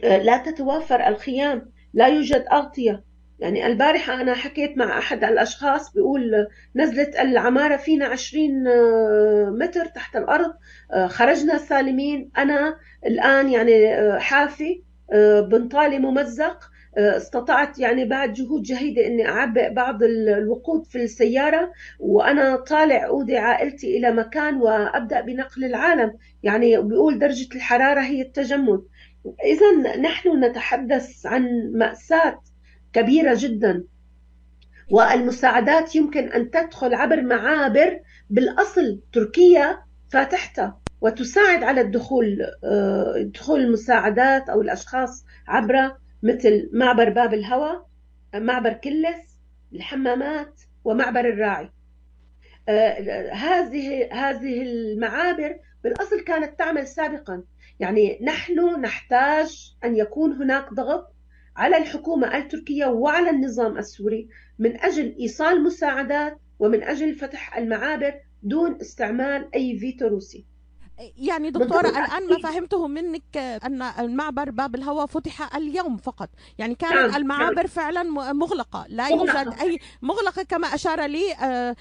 [0.03, 3.03] آه، لا تتوافر الخيام لا يوجد أغطية.
[3.39, 8.63] يعني البارحة أنا حكيت مع أحد الأشخاص بيقول نزلت العمارة فينا 20
[9.59, 10.53] متر تحت الأرض
[11.07, 12.31] خرجنا سالمين.
[12.37, 14.83] أنا الآن يعني حافي
[15.49, 16.70] بنطالي ممزق.
[16.97, 23.97] استطعت يعني بعد جهود جهيدة أني أعبئ بعض الوقود في السيارة وأنا طالع أودي عائلتي
[23.97, 26.17] إلى مكان وأبدأ بنقل العالم.
[26.43, 28.81] يعني بيقول درجة الحرارة هي التجمد.
[29.45, 32.41] إذا نحن نتحدث عن مأساة
[32.93, 33.83] كبيرة جدا
[34.91, 37.99] والمساعدات يمكن أن تدخل عبر معابر
[38.29, 39.79] بالأصل تركيا
[40.11, 47.85] فاتحتها وتساعد على الدخول آه، دخول المساعدات أو الأشخاص عبر مثل معبر باب الهوى
[48.35, 49.37] معبر كلس
[49.73, 51.69] الحمامات ومعبر الراعي.
[52.69, 57.43] آه، هذه هذه المعابر بالأصل كانت تعمل سابقا.
[57.79, 61.13] يعني نحن نحتاج أن يكون هناك ضغط
[61.55, 64.29] على الحكومة التركية وعلى النظام السوري
[64.59, 70.45] من أجل إيصال مساعدات ومن أجل فتح المعابر دون استعمال أي فيتو روسي.
[71.17, 76.93] يعني دكتورة الآن ما فهمته منك أن المعبر باب الهواء فتح اليوم فقط يعني كانت
[76.93, 77.15] نعم.
[77.15, 77.67] المعابر نعم.
[77.67, 81.75] فعلا مغلقة لا يوجد أي مغلقة كما أشار لي آه،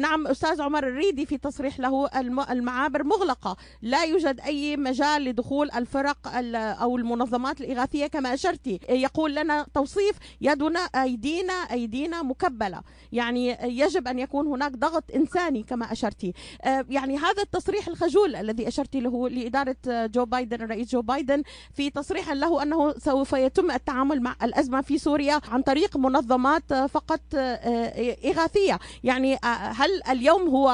[0.00, 2.08] نعم أستاذ عمر الريدي في تصريح له
[2.50, 3.56] المعابر مغلقة.
[3.82, 6.18] لا يوجد أي مجال لدخول الفرق
[6.54, 12.80] أو المنظمات الإغاثية كما أشرتي يقول لنا توصيف يدنا أيدينا أيدينا مكبلة.
[13.12, 18.68] يعني يجب أن يكون هناك ضغط إنساني كما أشرتي آه، يعني هذا التصريح الخجول الذي
[18.68, 21.42] أشرتي له لإدارة جو بايدن الرئيس جو بايدن
[21.74, 27.20] في تصريح له أنه سوف يتم التعامل مع الأزمة في سوريا عن طريق منظمات فقط
[27.34, 28.78] آه، إغاثية.
[29.04, 30.68] يعني هل اليوم هو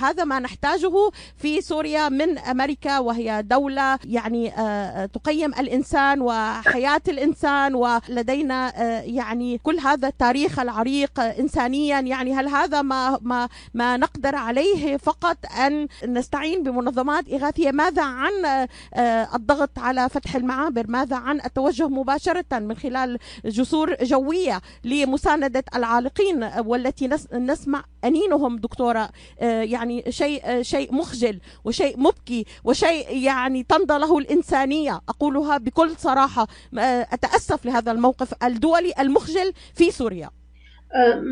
[0.00, 4.50] هذا ما نحتاجه في سوريا من أمريكا وهي دولة يعني
[5.14, 12.00] تقيم الإنسان وحياة الإنسان ولدينا يعني كل هذا التاريخ العريق انسانيا.
[12.00, 15.36] يعني هل هذا ما ما ما نقدر عليه فقط
[15.66, 18.66] أن نستعين بمنظمات إغاثية؟ ماذا عن
[19.34, 27.10] الضغط على فتح المعابر؟ ماذا عن التوجه مباشرة من خلال جسور جوية لمساندة العالقين والتي
[27.32, 29.08] نسمع انينهم دكتورة.
[29.40, 35.00] يعني شيء شيء مخجل وشيء مبكي وشيء يعني تمضى له الإنسانية.
[35.08, 36.46] أقولها بكل صراحة.
[37.12, 40.30] أتأسف لهذا الموقف الدولي المخجل في سوريا.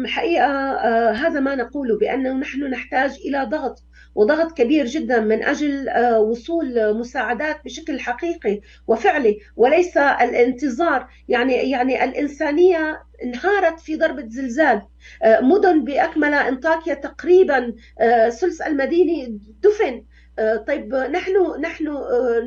[0.06, 3.82] حقيقة هذا ما نقوله بأنه نحن نحتاج إلى ضغط
[4.14, 11.08] وضغط كبير جدا من أجل وصول مساعدات بشكل حقيقي وفعلي وليس الانتظار.
[11.28, 14.82] يعني يعني الإنسانية انهارت في ضربة زلزال.
[15.24, 17.74] مدن باكملها انطاكيا تقريبا
[18.40, 20.04] ثلث المدينة دفن.
[20.66, 21.84] طيب نحن نحن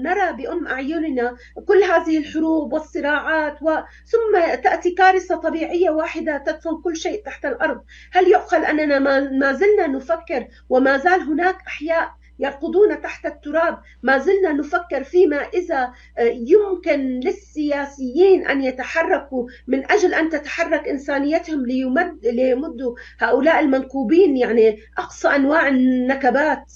[0.04, 1.36] نرى بأم أعيننا
[1.68, 3.60] كل هذه الحروب والصراعات.
[4.06, 9.00] ثم تأتي كارثة طبيعية واحدة تدفن كل شيء تحت الأرض هل يعقل أننا
[9.40, 13.78] ما زلنا نفكر وما زال هناك أحياء يرقدون تحت التراب.
[14.04, 22.26] ما زلنا نفكر فيما إذا يمكن للسياسيين أن يتحركوا من أجل أن تتحرك إنسانيتهم ليمد
[22.26, 24.38] ليمدوا هؤلاء المنكوبين.
[24.38, 26.74] يعني أقصى أنواع النكبات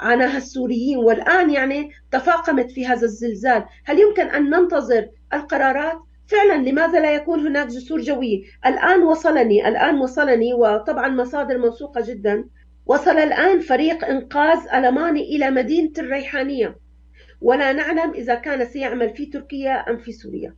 [0.00, 3.64] عاناها السوريين والآن يعني تفاقمت في هذا الزلزال.
[3.84, 9.98] هل يمكن أن ننتظر القرارات؟ فعلا لماذا لا يكون هناك جسور جوية الآن وصلني الآن
[9.98, 12.44] وصلني وطبعا مصادر موثوقة جدا.
[12.86, 16.76] وصل الآن فريق إنقاذ ألماني إلى مدينة الريحانية.
[17.40, 20.54] ولا نعلم إذا كان سيعمل في تركيا أم في سوريا.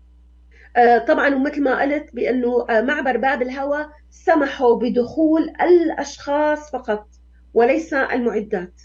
[1.09, 7.07] طبعا ومثل ما قلت بأنه معبر باب الهوى سمحوا بدخول الأشخاص فقط
[7.55, 8.81] وليس المعدات.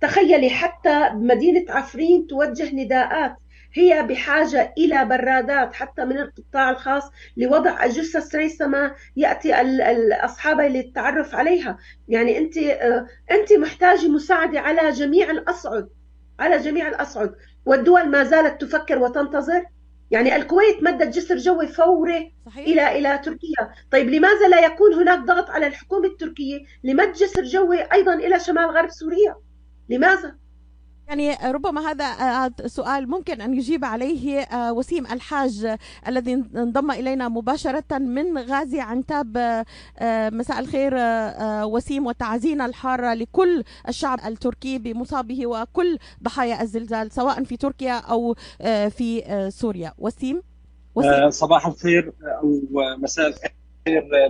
[0.00, 3.36] تخيلي حتى مدينة عفرين توجه نداءات
[3.72, 7.02] هي بحاجة إلى برادات حتى من القطاع الخاص
[7.36, 11.78] لوضع جثث ريثما يأتي الأصحاب للتعرف عليها
[12.08, 12.56] يعني أنت
[13.30, 15.88] أنت محتاجة مساعدة على جميع الأصعد
[16.40, 17.34] على جميع الأصعد
[17.66, 19.64] والدول ما زالت تفكر وتنتظر
[20.10, 22.66] يعني الكويت مدت جسر جوي فوري صحيح.
[22.66, 27.82] إلى إلى تركيا، طيب لماذا لا يكون هناك ضغط على الحكومة التركية لمد جسر جوي
[27.92, 29.36] أيضا إلى شمال غرب سوريا؟
[29.88, 30.36] لماذا؟
[31.10, 35.76] يعني ربما هذا سؤال ممكن أن يجيب عليه وسيم الحاج
[36.08, 39.64] الذي انضم إلينا مباشرة من غازي عنتاب.
[40.32, 40.92] مساء الخير
[41.64, 48.34] وسيم وتعزينا الحارة لكل الشعب التركي بمصابه وكل ضحايا الزلزال سواء في تركيا أو
[48.90, 49.92] في سوريا.
[49.98, 50.42] وسيم,
[50.94, 51.30] وسيم.
[51.30, 52.60] صباح الخير أو
[52.98, 53.50] مساء الخير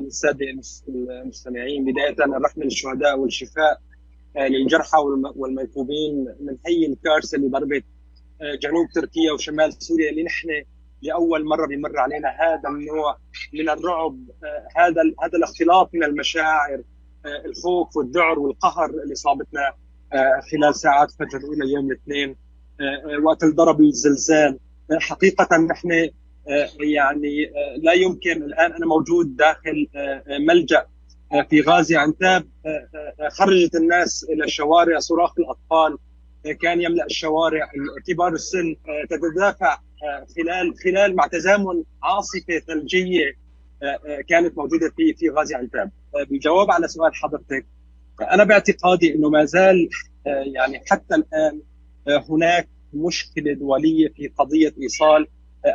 [0.01, 0.47] للسادة
[0.88, 1.85] المستمعين.
[1.85, 3.81] بداية الرحمه للشهداء والشفاء.
[4.37, 4.99] للجرحى
[5.37, 7.85] والميكوبين من هي الكارثة اللي ضربت
[8.62, 10.49] جنوب تركيا وشمال سوريا اللي نحن
[11.03, 12.29] لأول مرة بيمر علينا.
[12.29, 13.16] هذا النوع
[13.53, 14.16] من الرعب
[14.77, 16.83] هذا هذا الاختلاط من المشاعر
[17.47, 19.73] الخوف والذعر والقهر اللي صابتنا
[20.53, 22.37] خلال ساعات فجر أولى يوم الاثنين
[23.23, 24.59] وقت ضرب الزلزال.
[24.93, 26.11] حقيقة نحن
[26.81, 29.88] يعني لا يمكن الآن أنا موجود داخل
[30.49, 30.87] ملجأ
[31.51, 32.49] في غازي عنتاب
[33.31, 35.99] خرجت الناس إلى الشوارع صراخ الأطفال
[36.62, 37.71] كان يملأ الشوارع.
[38.07, 38.77] كبار السن
[39.11, 39.79] تتدافع
[40.37, 43.33] خلال خلال مع تزامن عاصفة ثلجية
[44.29, 45.90] كانت موجودة في في غازي عنتاب
[46.31, 47.66] بالجواب على سؤال حضرتك
[48.33, 49.88] أنا باعتقادي إنه ما زال
[50.27, 51.61] يعني حتى الآن
[52.31, 55.27] هناك مشكلة دولية في قضية إيصال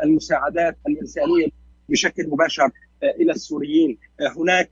[0.04, 1.48] المساعدات الإنسانية
[1.90, 2.70] بشكل مباشر.
[3.04, 3.98] إلى السوريين.
[4.38, 4.72] هناك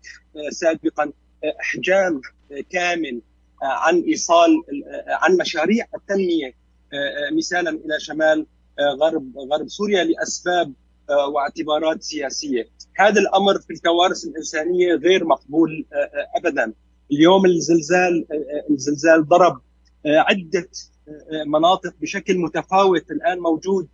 [0.50, 1.12] سابقا
[1.62, 2.22] أحجام
[2.70, 3.22] كامل
[3.62, 4.50] عن إيصال
[5.08, 6.54] عن مشاريع التنميه
[7.38, 8.46] مثالا إلى شمال
[9.02, 10.74] غرب غرب سوريا لأسباب
[11.34, 12.68] واعتبارات سياسية.
[12.98, 15.86] هذا الأمر في الكوارث الإنسانية غير مقبول
[16.36, 16.74] ابدا.
[17.12, 18.28] اليوم الزلزال
[18.70, 19.62] الزلزال ضرب
[20.06, 20.70] عدة
[21.46, 23.12] مناطق بشكل متفاوت.
[23.12, 23.88] الآن موجود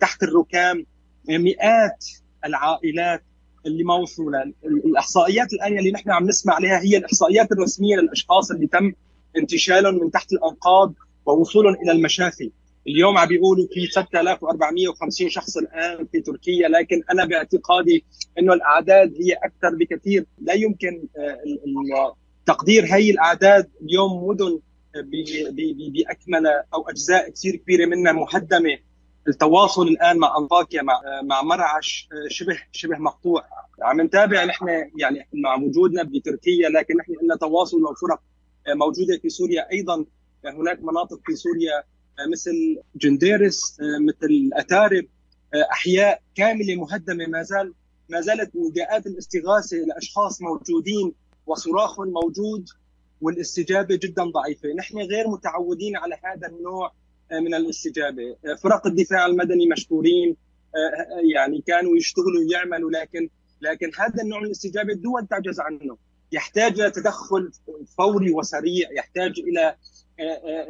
[0.00, 0.86] تحت الركام
[1.28, 2.06] مئات
[2.44, 3.22] العائلات
[3.66, 4.32] اللي ما وصلوا
[4.64, 8.92] الإحصائيات الآن اللي نحن عم نسمع عليها هي الإحصائيات الرسمية للأشخاص اللي تم
[9.36, 10.94] انتشالهم من تحت الأنقاض
[11.26, 12.50] ووصولهم إلى المشافي.
[12.88, 18.04] اليوم عم بيقولوا في 6450 شخص الآن في تركيا لكن أنا باعتقادي
[18.38, 20.26] إنه الأعداد هي أكثر بكثير.
[20.38, 21.02] لا يمكن
[22.46, 24.60] تقدير هي الأعداد اليوم مدن
[25.92, 28.78] باكملها أو أجزاء كثير كبيرة منها مهدمة.
[29.28, 33.44] التواصل الآن مع أنطاكيا مع مع مرعش شبه شبه مقطوع.
[33.82, 38.20] عم نتابع نحن يعني مع وجودنا بتركيا لكن نحن لنا تواصل وفرق
[38.68, 40.04] موجودة في سوريا أيضا.
[40.44, 41.82] هناك مناطق في سوريا
[42.32, 45.04] مثل جنديرس مثل أتارب
[45.72, 47.26] أحياء كاملة مهدمة.
[47.26, 47.74] ما زال
[48.08, 51.12] ما زالت نداءات الاستغاثة لأشخاص موجودين
[51.46, 52.68] وصراخ موجود
[53.20, 56.92] والاستجابة جدا ضعيفة، نحن غير متعودين على هذا النوع
[57.32, 60.36] من الاستجابة، فرق الدفاع المدني مشكورين.
[61.34, 63.28] يعني كانوا يشتغلوا ويعملوا لكن
[63.60, 65.96] لكن هذا النوع من الاستجابة الدول تعجز عنه،
[66.32, 67.50] يحتاج إلى تدخل
[67.98, 69.76] فوري وسريع، يحتاج إلى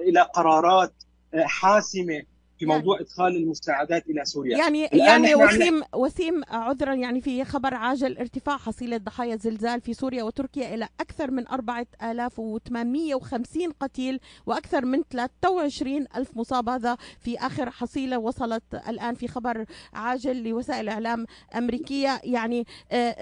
[0.08, 0.92] إلى قرارات
[1.34, 2.22] حاسمة
[2.60, 4.58] في يعني موضوع إدخال المساعدات إلى سوريا.
[4.58, 10.22] يعني يعني وسيم وسيم عذرا يعني في خبر عاجل ارتفاع حصيلة ضحايا الزلزال في سوريا
[10.22, 18.18] وتركيا إلى أكثر من 4850 قتيل وأكثر من 23 ألف مصاب هذا في آخر حصيلة
[18.18, 22.20] وصلت الآن في خبر عاجل لوسائل إعلام أمريكية.
[22.24, 22.66] يعني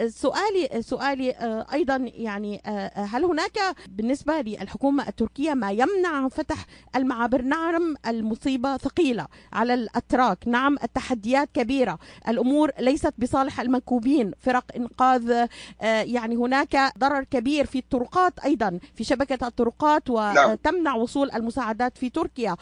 [0.09, 1.31] سؤالي سؤالي
[1.73, 2.61] أيضا يعني
[2.95, 3.59] هل هناك
[3.89, 6.67] بالنسبة للحكومة التركية ما يمنع فتح
[6.97, 9.28] المعابر؟ نعم المصيبة ثقيلة.
[9.53, 10.39] على الأتراك.
[10.47, 11.99] نعم التحديات كبيرة.
[12.29, 14.33] الأمور ليست بصالح المنكوبين.
[14.41, 15.47] فرق إنقاذ
[15.83, 22.57] يعني هناك ضرر كبير في الطرقات أيضا في شبكة الطرقات وتمنع وصول المساعدات في تركيا.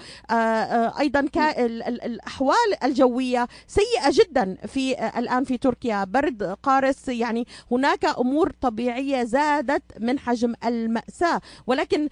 [1.01, 1.29] أيضا
[2.05, 6.05] الأحوال الجوية سيئة جدا في الآن في تركيا.
[6.05, 11.41] برد قارس يعني هناك أمور طبيعية زادت من حجم المأساة.
[11.67, 12.09] ولكن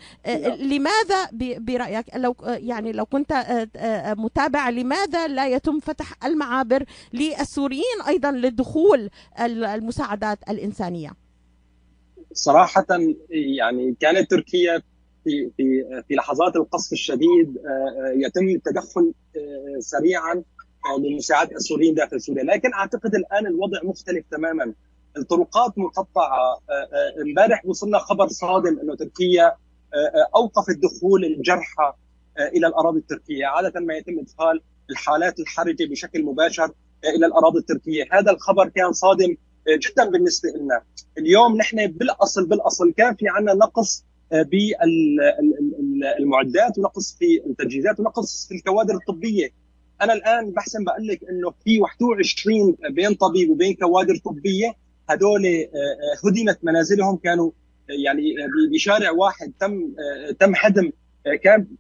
[0.59, 1.28] لماذا
[1.59, 3.46] برأيك؟ لو يعني لو كنت
[4.18, 11.11] متابع لماذا لا يتم فتح المعابر للسوريين أيضا لدخول المساعدات الإنسانية؟
[12.32, 12.86] صراحة
[13.30, 14.82] يعني كانت تركيا
[15.24, 17.59] في في في لحظات القصف الشديد
[18.16, 19.14] يتم التدخل
[19.78, 20.42] سريعا
[20.99, 22.45] لمساعدة السوريين داخل سوريا.
[22.45, 24.72] لكن أعتقد الآن الوضع مختلف تماما.
[25.16, 26.61] الطرقات مقطعة.
[27.26, 29.57] امبارح وصلنا خبر صادم إنه تركيا
[30.36, 31.92] أوقفت دخول الجرحى
[32.39, 34.61] إلى الأراضي التركية، عادة ما يتم إدخال
[34.91, 36.70] الحالات الحرجة بشكل مباشر
[37.16, 39.37] إلى الأراضي التركية، هذا الخبر كان صادم
[39.68, 40.82] جدا بالنسبة لنا.
[41.18, 44.05] اليوم نحن بالأصل بالأصل كان في عندنا نقص
[46.20, 49.49] بالمعدات ونقص في التجهيزات ونقص في الكوادر الطبية.
[50.03, 54.74] أنا الآن بحسن بقول لك إنه في 21 بين طبيب وبين كوادر طبية
[55.09, 55.68] هدول
[56.24, 57.51] هدمت منازلهم كانوا
[57.89, 58.35] يعني
[58.72, 59.95] بشارع واحد تم
[60.41, 60.93] تم هدم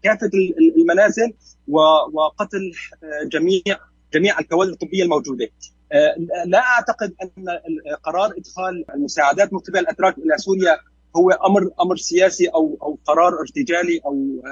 [0.02, 0.30] كافة
[0.78, 1.32] المنازل
[2.12, 2.72] وقتل
[3.32, 3.62] جميع
[4.14, 5.48] جميع الكوادر الطبية الموجودة.
[6.46, 7.46] لا أعتقد أن
[8.02, 10.78] قرار إدخال المساعدات من قبل الأتراك إلى سوريا
[11.16, 14.42] هو أمر أمر سياسي أو أو قرار ارتجالي أو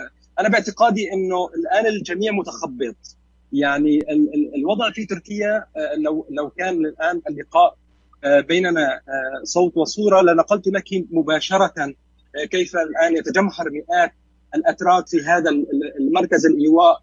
[0.40, 2.96] أنا باعتقادي إنه الآن الجميع متخبط.
[3.52, 3.98] يعني
[4.56, 5.66] الوضع في تركيا
[5.96, 7.76] لو لو كان الآن اللقاء
[8.48, 9.00] بيننا
[9.42, 11.94] صوت وصورة لنقلت لك مباشرة
[12.50, 14.12] كيف الآن يتجمهر مئات
[14.54, 15.50] الأتراك في هذا
[16.00, 17.02] المركز الإيواء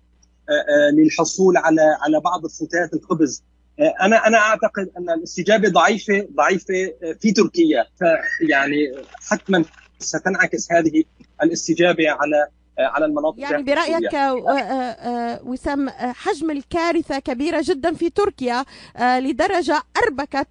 [0.94, 3.44] للحصول على على بعض فتات الخبز
[3.80, 7.86] أنا أنا أعتقد أن الاستجابة ضعيفه ضعيفة في تركيا.
[8.00, 8.92] فيعني
[9.30, 9.66] حتما
[10.00, 11.04] ستنعكس هذه
[11.44, 12.48] الاستجابة على
[12.80, 14.10] على المناطق يعني برأيك
[15.44, 18.66] وسام حجم الكارثة كبيرة جدا في تركيا
[19.02, 20.48] لدرجة أربكت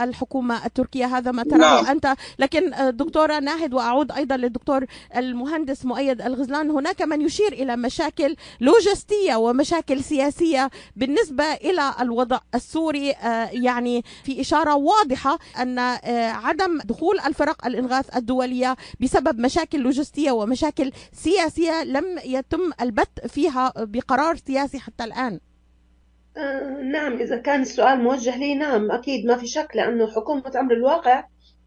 [0.00, 1.06] الحكومة التركية.
[1.16, 1.86] هذا ما تراه نعم.
[1.86, 2.14] أنت.
[2.38, 4.84] لكن دكتورة ناهد وأعود أيضا للدكتور
[5.16, 13.14] المهندس مؤيد الغزلان هناك من يشير إلى مشاكل لوجستية ومشاكل سياسية بالنسبة إلى الوضع السوري.
[13.52, 15.78] يعني في إشارة واضحة أن
[16.44, 20.92] عدم دخول الفرق الإنغاث الدولية بسبب مشاكل لوجستية ومشاكل
[21.66, 25.40] سياسيه لم يتم البت فيها بقرار سياسي حتى الآن.
[26.36, 30.72] آه نعم إذا كان السؤال موجه لي نعم أكيد ما في شك لأنه حكومة أمر
[30.74, 31.24] الواقع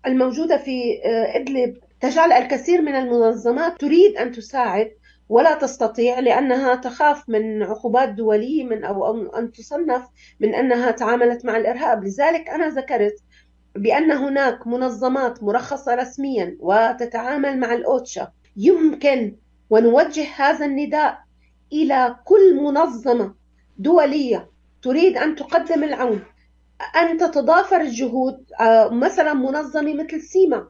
[0.08, 4.92] الموجودة في آه إدلب تجعل الكثير من المنظمات تريد أن تساعد
[5.30, 10.04] ولا تستطيع لأنها تخاف من عقوبات دولية من أو أن تصنف
[10.40, 12.04] من أنها تعاملت مع الإرهاب.
[12.04, 13.16] لذلك أنا ذكرت
[13.76, 18.32] بأن هناك منظمات مرخصة رسميا وتتعامل مع الأوتشا.
[18.58, 19.36] يمكن
[19.70, 21.20] ونوجه هذا النداء
[21.74, 23.36] إلى كل منظمة
[23.78, 24.50] دولية
[24.82, 26.24] تريد أن تقدم العون
[26.96, 28.46] أن تتضافر الجهود
[28.92, 30.68] مثلا منظمة مثل سيما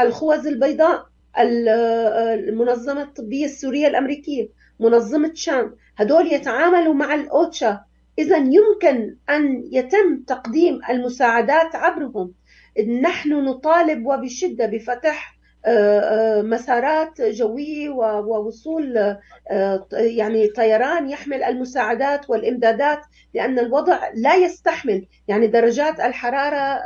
[0.00, 1.06] الخوذ البيضاء
[2.48, 4.48] المنظمة الطبية السورية الأمريكية
[4.80, 7.80] منظمة شام هدول يتعاملوا مع الأوتشا.
[8.18, 12.32] اذا يمكن أن يتم تقديم المساعدات عبرهم.
[13.02, 15.37] نحن نطالب وبشدة بفتح
[16.42, 19.16] مسارات جوية ووصول
[19.92, 23.00] يعني طيران يحمل المساعدات والإمدادات
[23.34, 25.06] لأن الوضع لا يستحمل.
[25.28, 26.80] يعني درجات الحرارة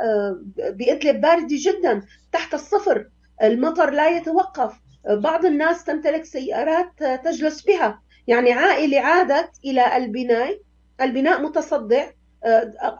[0.57, 2.01] بإدلب باردة جدا
[2.31, 3.07] تحت الصفر.
[3.43, 4.73] المطر لا يتوقف.
[5.09, 8.01] بعض الناس تمتلك سيارات تجلس بها.
[8.27, 10.57] يعني عائلة عادت إلى البناء
[11.01, 12.05] البناء متصدع.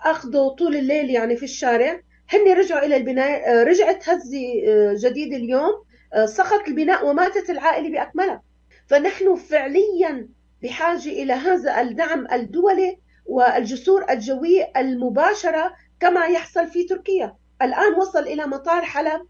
[0.06, 2.00] أخذوا طول الليل يعني في الشارع.
[2.34, 4.40] هن رجعوا إلى البناء رجعت هزة
[4.96, 5.72] جديد اليوم
[6.26, 8.42] سقط البناء وماتت العائلة بأكملها.
[8.88, 10.28] فنحن فعليا
[10.64, 17.36] بحاجة إلى هذا الدعم الدولي والجسور الجوية المباشرة كما يحصل في تركيا.
[17.62, 19.22] الآن وصل إلى مطار حلب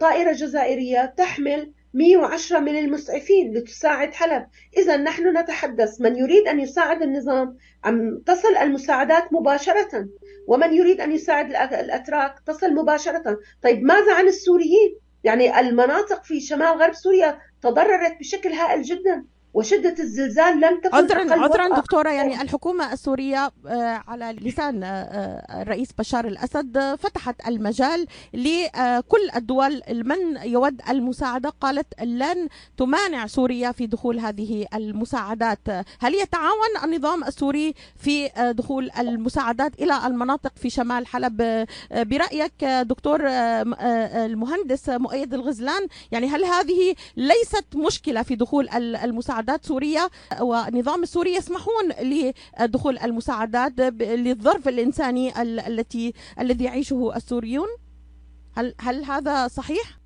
[0.00, 4.46] طائرة جزائرية تحمل 110 من المسعفين لتساعد حلب.
[4.76, 10.08] إذا نحن نتحدث من يريد أن يساعد النظام عم تصل المساعدات مباشرة؟
[10.50, 16.78] ومن يريد أن يساعد الأتراك تصل مباشرة طيب ماذا عن السوريين؟ يعني المناطق في شمال
[16.78, 19.24] غرب سوريا تضررت بشكل هائل جدا
[19.54, 23.50] وشدة الزلزال لم تكن عذرا عذرا دكتورة يعني الحكومة السورية
[24.08, 24.80] على لسان
[25.62, 31.50] الرئيس بشار الأسد فتحت المجال لكل الدول من يود المساعدة.
[31.60, 35.58] قالت لن تمانع سوريا في دخول هذه المساعدات.
[36.00, 44.88] هل يتعاون النظام السوري في دخول المساعدات إلى المناطق في شمال حلب؟ برأيك دكتور المهندس
[44.88, 50.08] مؤيد الغزلان يعني هل هذه ليست مشكلة في دخول المساعدات؟ مساعدات سوريا
[50.40, 57.68] والنظام السوري يسمحون لدخول المساعدات للظرف الإنساني التي الذي يعيشه السوريون
[58.56, 60.00] هل هل هذا صحيح؟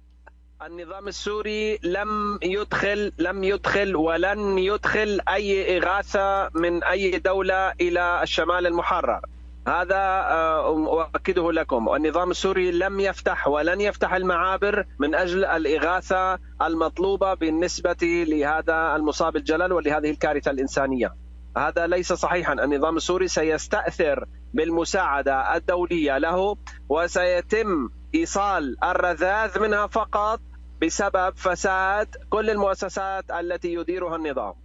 [0.67, 8.67] النظام السوري لم يدخل لم يدخل ولن يدخل أي إغاثة من أي دولة إلى الشمال
[8.67, 9.21] المحرر
[9.69, 10.25] هذا
[10.67, 11.95] أؤكده لكم.
[11.95, 19.73] النظام السوري لم يفتح ولن يفتح المعابر من أجل الإغاثة المطلوبة بالنسبة لهذا المصاب الجلل
[19.73, 21.15] ولهذه الكارثة الإنسانية.
[21.57, 22.53] هذا ليس صحيحا.
[22.53, 26.57] النظام السوري سيستأثر بالمساعدة الدولية له
[26.89, 30.41] وسيتم إيصال الرذاذ منها فقط
[30.83, 34.64] بسبب فساد كل المؤسسات التي يديرها النظام.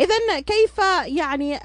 [0.00, 1.56] اذا كيف يعني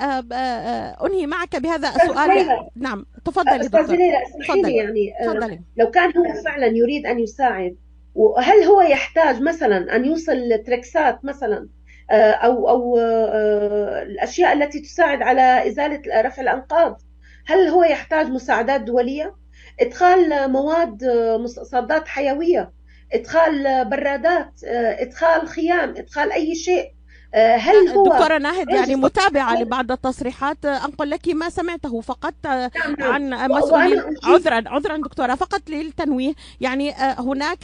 [1.06, 3.82] أنهي معك بهذا السؤال؟ نعم تفضلي دكتور.
[3.82, 4.76] تفضلي.
[4.76, 5.62] يعني تفضلي.
[5.78, 7.76] لو كان هو فعلا يريد أن يساعد
[8.16, 11.68] وهل هو يحتاج مثلا أن يوصل تركسات مثلا
[12.12, 12.98] أو أو
[14.02, 17.02] الأشياء التي تساعد على إزالة رفع الأنقاض؟
[17.46, 19.36] هل هو يحتاج مساعدات دولية؟
[19.82, 21.04] إدخال مواد
[21.40, 22.72] مصادات حيوية؟
[23.14, 24.52] إدخال برادات؟
[25.00, 26.93] إدخال خيام؟ إدخال أي شيء؟
[27.36, 30.66] هل هو دكتورة ناهد يعني متابعة لبعض التصريحات.
[30.66, 32.34] أنقل لك ما سمعته فقط
[33.00, 36.34] عن مسؤولين عذرا عذرا دكتورة فقط للتنويه.
[36.62, 37.64] يعني هناك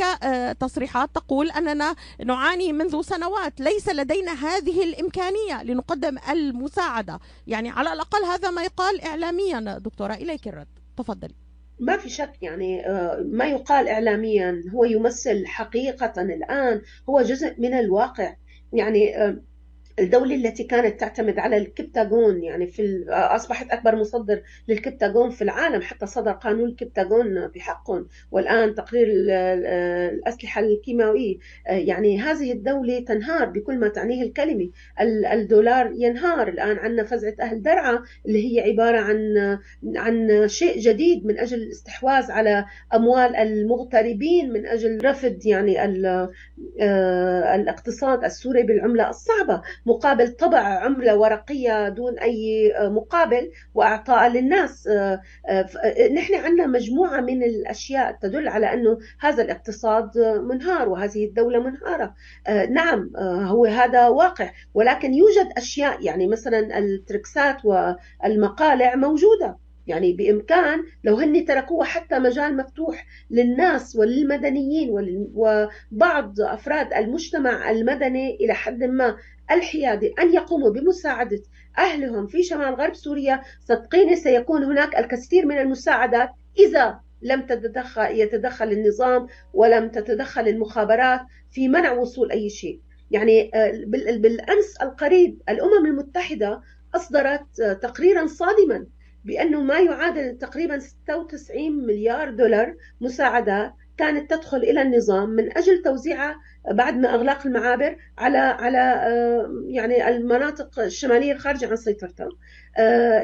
[0.60, 1.96] تصريحات تقول أننا
[2.26, 3.60] نعاني منذ سنوات.
[3.60, 7.20] ليس لدينا هذه الإمكانية لنقدم المساعدة.
[7.48, 9.78] يعني على الأقل هذا ما يقال إعلاميا.
[9.78, 10.68] دكتورة إليك الرد.
[10.98, 11.36] تفضلي.
[11.80, 12.84] ما في شك يعني
[13.26, 14.64] ما يقال إعلاميا.
[14.74, 16.82] هو يمثل حقيقة الآن.
[17.10, 18.36] هو جزء من الواقع.
[18.74, 19.36] يعني
[20.00, 26.06] الدولة التي كانت تعتمد على الكبتاغون يعني في أصبحت أكبر مصدر للكبتاغون في العالم حتى
[26.06, 28.08] صدر قانون الكبتاغون بحقهم.
[28.32, 31.38] والآن تقرير الأسلحة الكيماوية
[31.68, 34.70] يعني هذه الدولة تنهار بكل ما تعنيه الكلمة.
[35.34, 39.20] الدولار ينهار الآن عندنا فزعة أهل درعا اللي هي عبارة عن
[39.96, 45.86] عن شيء جديد من أجل الاستحواذ على أموال المغتربين من أجل رفض يعني
[47.56, 49.62] الاقتصاد السوري بالعملة الصعبة.
[49.90, 54.90] مقابل طبع عملة ورقية دون أي مقابل وإعطاء للناس
[56.14, 62.16] نحن عندنا مجموعة من الأشياء تدل على أنه هذا الاقتصاد منهار وهذه الدولة منهارة.
[62.70, 63.12] نعم
[63.46, 69.58] هو هذا واقع ولكن يوجد أشياء يعني مثلا التركسات والمقالع موجودة.
[69.88, 74.90] يعني بإمكان لو هن تركوها حتى مجال مفتوح للناس وللمدنيين
[75.36, 79.18] وبعض أفراد المجتمع المدني إلى حد ما
[79.52, 81.42] الحيادي أن يقوموا بمساعدة
[81.78, 83.42] أهلهم في شمال غرب سوريا.
[83.66, 86.30] صدقيني سيكون هناك الكثير من المساعدات
[86.60, 91.22] إذا لم تتدخل يتدخل النظام ولم تتدخل المخابرات
[91.52, 92.80] في منع وصول أي شيء.
[93.12, 93.52] يعني
[94.18, 96.62] بالأمس القريب الأمم المتحدة
[96.96, 98.86] أصدرت تقريرا صادما
[99.26, 106.36] بأنه ما يعادل تقريبا 96 مليار دولار مساعدات كانت تدخل إلى النظام من أجل توزيعها
[106.72, 108.80] بعد ما أغلاق المعابر على على
[109.68, 112.30] يعني المناطق الشمالية الخارجة عن سيطرتها.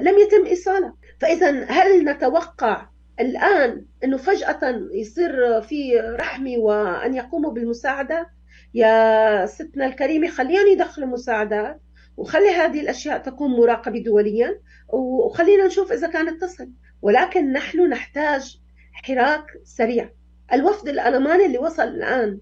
[0.02, 2.88] لم يتم ايصالها فاذا هل نتوقع
[3.20, 8.30] الآن أنه فجأة يصير في رحمة وأن يقوموا بالمساعدة؟
[8.74, 11.80] يا ستنا الكريمة خلينا يدخلوا مساعدات
[12.18, 14.60] وخلي هذه الأشياء تكون مراقبة دوليا
[14.94, 16.70] وخلينا نشوف إذا كانت تصل.
[17.02, 18.60] ولكن نحن نحتاج
[19.04, 20.10] حراك سريع.
[20.54, 22.40] الوفد الألماني اللي وصل الآن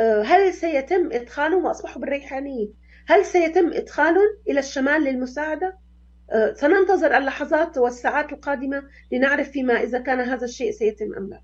[0.00, 2.68] آه، هل سيتم إدخالهم وأصبحوا بالريحانية
[3.06, 5.78] هل سيتم إدخالهم إلى الشمال للمساعدة؟
[6.32, 8.82] آه، سننتظر اللحظات والساعات القادمة
[9.12, 11.40] لنعرف فيما إذا كان هذا الشيء سيتم أم لا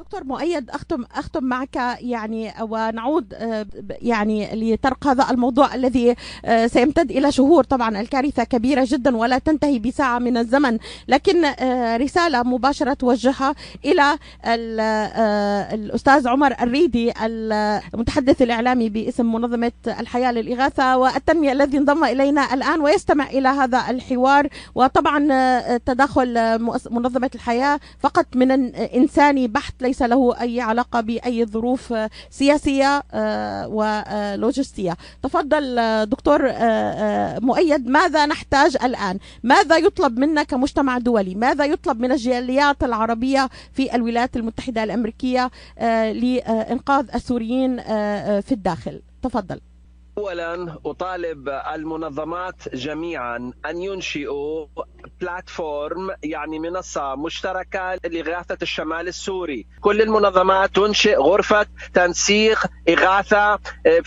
[0.00, 1.76] دكتور مؤيد اختم أختم معك.
[2.00, 3.66] يعني ونعود آه،
[4.02, 8.00] يعني لطرق هذا الموضوع الذي آه، سيمتد إلى شهور طبعا.
[8.00, 10.78] الكارثة كبيرة جدا ولا تنتهي بساعة من الزمن.
[11.08, 14.18] لكن آه، رسالة مباشرة توجهها إلى
[15.74, 17.12] الأستاذ عمر الريدي
[17.94, 24.48] المتحدث الإعلامي باسم منظمة الحياة للإغاثة والتنمية الذي انضم إلينا الآن ويستمع إلى هذا الحوار.
[24.74, 25.18] وطبعا
[25.76, 26.58] تدخل
[26.90, 31.94] منظمة الحياة فقط من انساني بحت ليس له أي علاقة بأي ظروف
[32.30, 34.96] سياسية آه، ولوجستية.
[35.22, 42.00] تفضل آه، دكتور آه، مؤيد ماذا نحتاج الآن؟ ماذا يطلب منا كمجتمع دولي؟ ماذا يطلب
[42.00, 45.50] من الجاليات العربية في الولايات المتحدة الأمريكية
[46.12, 47.76] لإنقاذ السوريين
[48.40, 49.60] في الداخل؟ تفضل.
[50.20, 54.66] اولا أطالب المنظمات جميعا أن ينشئوا
[55.20, 63.58] بلاتفورم يعني منصة مشتركة لإغاثة الشمال السوري، كل المنظمات تنشئ غرفة تنسيق إغاثة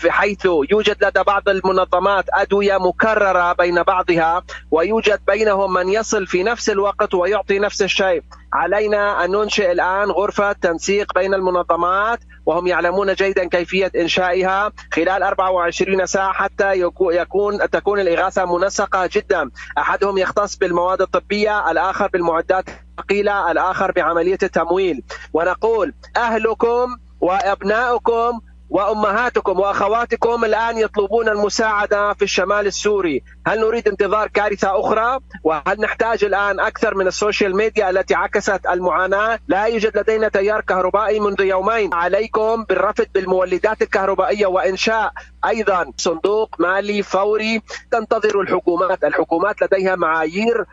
[0.04, 6.70] بحيث يوجد لدى بعض المنظمات أدوية مكررة بين بعضها ويوجد بينهم من يصل في نفس
[6.70, 8.22] الوقت ويعطي نفس الشيء.
[8.52, 16.06] علينا أن ننشئ الآن غرفة تنسيق بين المنظمات وهم يعلمون جيدا كيفية إنشائها خلال 24
[16.06, 23.92] ساعة حتى يكون تكون الإغاثة منسقة جدا، أحدهم يختص بالمواد الطبية، الآخر بالمعدات الثقيلة، الآخر
[23.92, 28.40] بعملية التمويل، ونقول أهلكم وابنائكم
[28.70, 36.24] وأمهاتكم وأخواتكم الآن يطلبون المساعدة في الشمال السوري، هل نريد انتظار كارثة أخرى؟ وهل نحتاج
[36.24, 41.40] الآن أكثر من ال social media التي عكست المعاناة؟ لا يوجد لدينا تيار كهربائي منذ
[41.40, 45.12] يومين، عليكم بالرفد بالمولدات الكهربائية وإنشاء
[45.46, 50.64] أيضا صندوق مالي فوري تنتظر الحكومات، الحكومات لديها معايير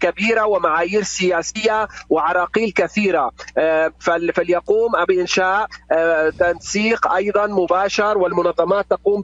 [0.00, 3.30] كبيرة ومعايير سياسية وعراقيل كثيرة،
[4.34, 5.66] فليقوم بإنشاء
[6.38, 9.22] تنسيق أيضا مباشر والمنظمات تقوم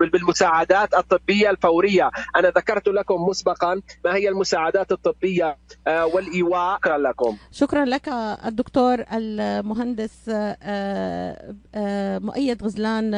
[0.00, 1.99] بالمساعدات الطبية الفورية،
[2.36, 7.36] أنا ذكرت لكم مسبقا ما هي المساعدات الطبية آه، والإيواء، شكرا لكم.
[7.52, 8.08] شكرا لك
[8.46, 13.14] الدكتور المهندس آه، آه، مؤيد غزلان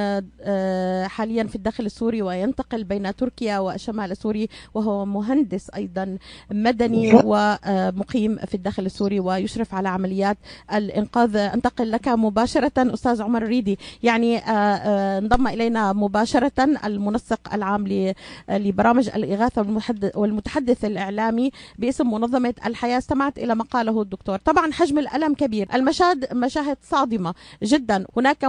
[1.08, 6.18] حاليا في الداخل السوري وينتقل بين تركيا والشمال السوري وهو مهندس أيضا
[6.50, 10.38] مدني ومقيم في الداخل السوري ويشرف على عمليات
[10.74, 11.36] الإنقاذ.
[11.36, 13.78] أنتقل لك مباشرة أستاذ عمر ريدي.
[14.02, 17.82] يعني انضم إلينا مباشرة المنسق العام
[18.72, 19.66] لبرامج الإغاثة
[20.14, 24.38] والمتحدث الإعلامي باسم منظمة الحياة استمعت إلى ما قاله الدكتور.
[24.38, 28.04] طبعا حجم الألم كبير المشاهد مشاهد صادمة جدا.
[28.16, 28.44] هناك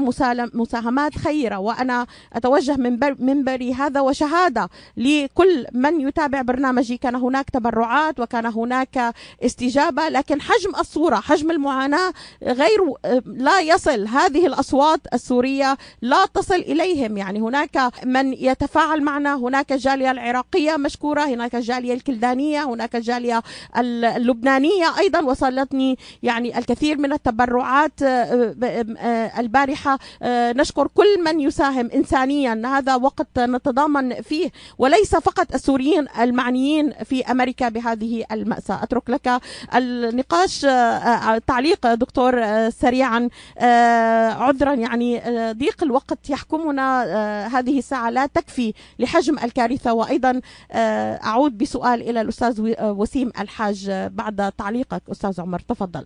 [0.54, 6.98] مساهمات خيرة وأنا أتوجه من منبري هذا وشهادة لكل من يتابع برنامجي.
[6.98, 9.14] كان هناك تبرعات وكان هناك
[9.46, 12.14] استجابة لكن حجم الصورة حجم المعاناة
[12.44, 12.80] غير
[13.26, 14.08] لا يصل.
[14.08, 17.18] هذه الأصوات السورية لا تصل إليهم.
[17.18, 21.22] يعني هناك من يتفاعل معنا هناك الجالية العراقية مشكورة.
[21.22, 23.44] هناك الجالية الكلدانية هناك الجالية
[23.78, 25.22] اللبنانية أيضا.
[25.22, 28.56] وصلتني يعني الكثير من التبرعات آه،
[28.98, 30.00] آه، البارحة.
[30.22, 32.62] آه، نشكر كل من يساهم إنسانيا.
[32.66, 38.84] هذا وقت نتضامن فيه وليس فقط السوريين المعنيين في أمريكا بهذه المأساة.
[38.84, 39.42] أترك لك
[39.76, 40.62] النقاش
[41.48, 43.30] تعليق دكتور سريعا.
[44.40, 47.04] عذرا يعني ضيق الوقت يحكمنا
[47.48, 48.10] هذه الساعة.
[48.10, 50.42] لا تكفي لحجم الكارثة وأيضا
[51.26, 55.02] أعود بسؤال إلى الأستاذ وسيم الحاج بعد تعليقك.
[55.12, 56.06] أستاذ عمر تفضل.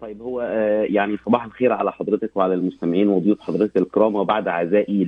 [0.00, 5.04] طيب هو آه، يعني صباح الخير على حضرتك وعلى المستمعين وضيوف حضرتك الكرام وبعد عزائي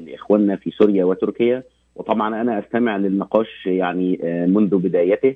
[0.00, 1.62] لإخواننا في سوريا وتركيا.
[1.96, 5.34] وطبعا أنا أستمع للنقاش يعني آه، منذ بدايته.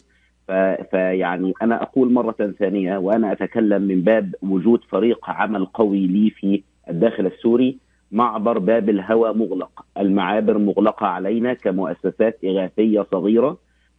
[0.91, 6.63] فيعني أنا أقول مرة ثانية وأنا أتكلم من باب وجود فريق عمل قوي لي في
[6.91, 7.79] الداخل السوري.
[8.13, 9.85] معبر باب الهوى مغلق.
[9.99, 13.59] المعابر مغلقة علينا كمؤسسات إغاثية صغيرة.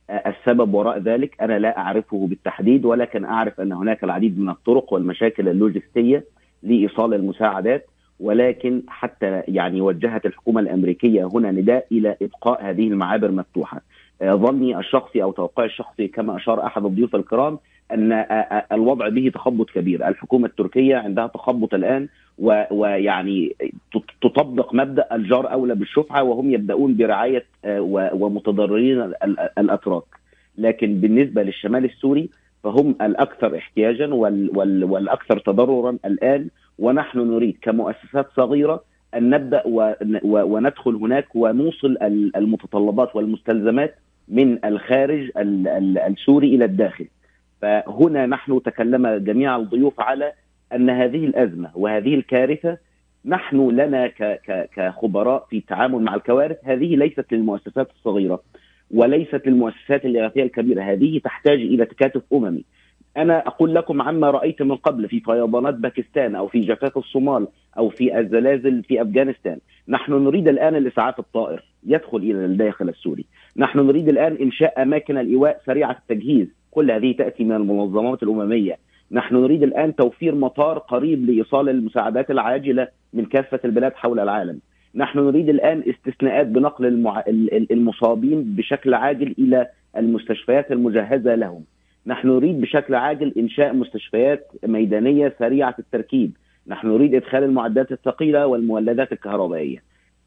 [0.09, 5.49] السبب وراء ذلك أنا لا أعرفه بالتحديد ولكن أعرف أن هناك العديد من الطرق والمشاكل
[5.49, 6.23] اللوجستية
[6.63, 7.85] لإيصال المساعدات
[8.19, 13.81] ولكن حتى يعني وجهت الحكومة الأمريكية هنا نداء إلى إبقاء هذه المعابر مفتوحة.
[14.23, 17.59] ظني الشخصي أو توقعي الشخصي كما أشار أحد الضيوف الكرام
[17.91, 18.11] أن
[18.71, 22.07] الوضع به تخبط كبير، الحكومة التركية عندها تخبط الآن
[22.71, 23.55] ويعني
[24.21, 27.45] تطبق مبدأ الجار أولى بالشفعة وهم يبدأون برعاية
[28.13, 29.13] ومتضررين
[29.57, 30.03] الأتراك.
[30.57, 32.29] لكن بالنسبة للشمال السوري
[32.63, 34.13] فهم الأكثر احتياجا
[34.83, 36.47] والأكثر تضررا الآن
[36.79, 38.83] ونحن نريد كمؤسسات صغيرة
[39.15, 39.63] أن نبدأ
[40.23, 41.97] وندخل هناك ونوصل
[42.35, 43.95] المتطلبات والمستلزمات
[44.27, 45.31] من الخارج
[46.07, 47.05] السوري إلى الداخل.
[47.61, 50.31] فهنا نحن تكلم جميع الضيوف على
[50.75, 52.77] أن هذه الأزمة وهذه الكارثة
[53.25, 54.07] نحن لنا
[54.75, 58.41] كخبراء في التعامل مع الكوارث هذه ليست للمؤسسات الصغيرة
[58.91, 62.63] وليست للمؤسسات الإغاثية الكبيرة، هذه تحتاج إلى تكاتف أممي.
[63.17, 67.47] أنا أقول لكم عما رأيت من قبل في فيضانات باكستان أو في جفاف الصومال
[67.77, 73.25] أو في الزلازل في أفغانستان، نحن نريد الآن الإسعاف الطائر يدخل إلى الداخل السوري،
[73.57, 76.47] نحن نريد الآن إنشاء أماكن الإيواء سريعة التجهيز،
[76.77, 78.77] كل هذه تأتي من المنظمات الأممية،
[79.11, 84.59] نحن نريد الآن توفير مطار قريب لإيصال المساعدات العاجلة من كافة البلاد حول العالم.
[84.95, 87.23] نحن نريد الآن استثناءات بنقل المع...
[87.71, 89.67] المصابين بشكل عاجل إلى
[89.97, 91.63] المستشفيات المجهزة لهم.
[92.07, 96.31] نحن نريد بشكل عاجل إنشاء مستشفيات ميدانية سريعة التركيب.
[96.67, 99.83] نحن نريد إدخال المعدات الثقيلة والمولدات الكهربائية.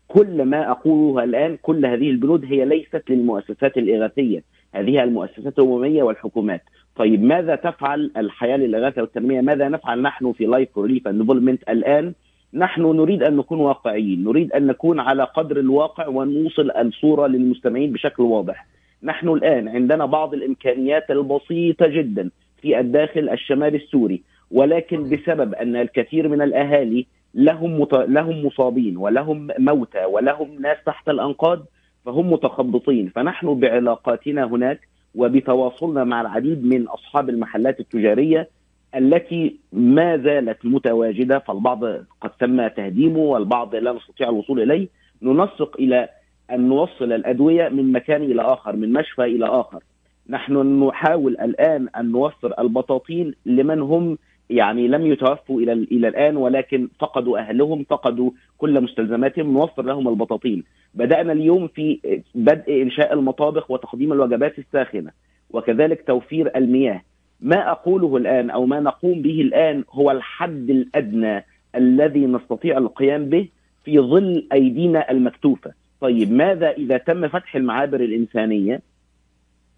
[0.09, 4.43] كل ما أقوله الآن كل هذه البنود هي ليست للمؤسسات الإغاثية،
[4.75, 6.63] هذه المؤسسات الأممية والحكومات.
[6.97, 12.13] طيب ماذا تفعل الحياة للاغاثه والتنمية؟ ماذا نفعل نحن في Life and Development الآن؟
[12.55, 18.23] نحن نريد أن نكون واقعيين، نريد أن نكون على قدر الواقع ونوصل الصورة للمستمعين بشكل
[18.23, 18.67] واضح.
[19.03, 22.31] نحن الآن عندنا بعض الإمكانيات البسيطة جدا
[22.63, 27.87] في الداخل الشمال السوري، ولكن بسبب أن الكثير من الأهالي لهم.
[27.93, 31.67] لهم مصابين ولهم موتى ولهم ناس تحت الأنقاض
[32.05, 34.81] فهم متخبطين، فنحن بعلاقاتنا هناك
[35.15, 38.49] وبتواصلنا مع العديد من أصحاب المحلات التجارية
[38.95, 41.85] التي ما زالت متواجدة فالبعض
[42.21, 44.89] قد تم تهديمه والبعض لا نستطيع الوصول إليه.
[45.23, 46.09] ننسق إلى
[46.51, 49.83] أن نوصل الأدوية من مكان إلى آخر من مشفى إلى آخر.
[50.29, 54.19] نحن نحاول الآن أن نوفر البطاطين لمن هم
[54.51, 60.65] يعني لم يتوفوا إلى إلى الآن ولكن فقدوا أهلهم فقدوا كل مستلزماتهم نوفر لهم البطاطين.
[60.95, 62.01] بدأنا اليوم في
[62.35, 65.11] بدء إنشاء المطابخ وتقديم الوجبات الساخنة
[65.51, 67.03] وكذلك توفير المياه.
[67.41, 71.45] ما أقوله الآن أو ما نقوم به الآن هو الحد الأدنى
[71.75, 73.49] الذي نستطيع القيام به
[73.85, 75.73] في ظل أيدينا المكتوفة.
[76.01, 78.83] طيب ماذا إذا تم فتح المعابر الإنسانية؟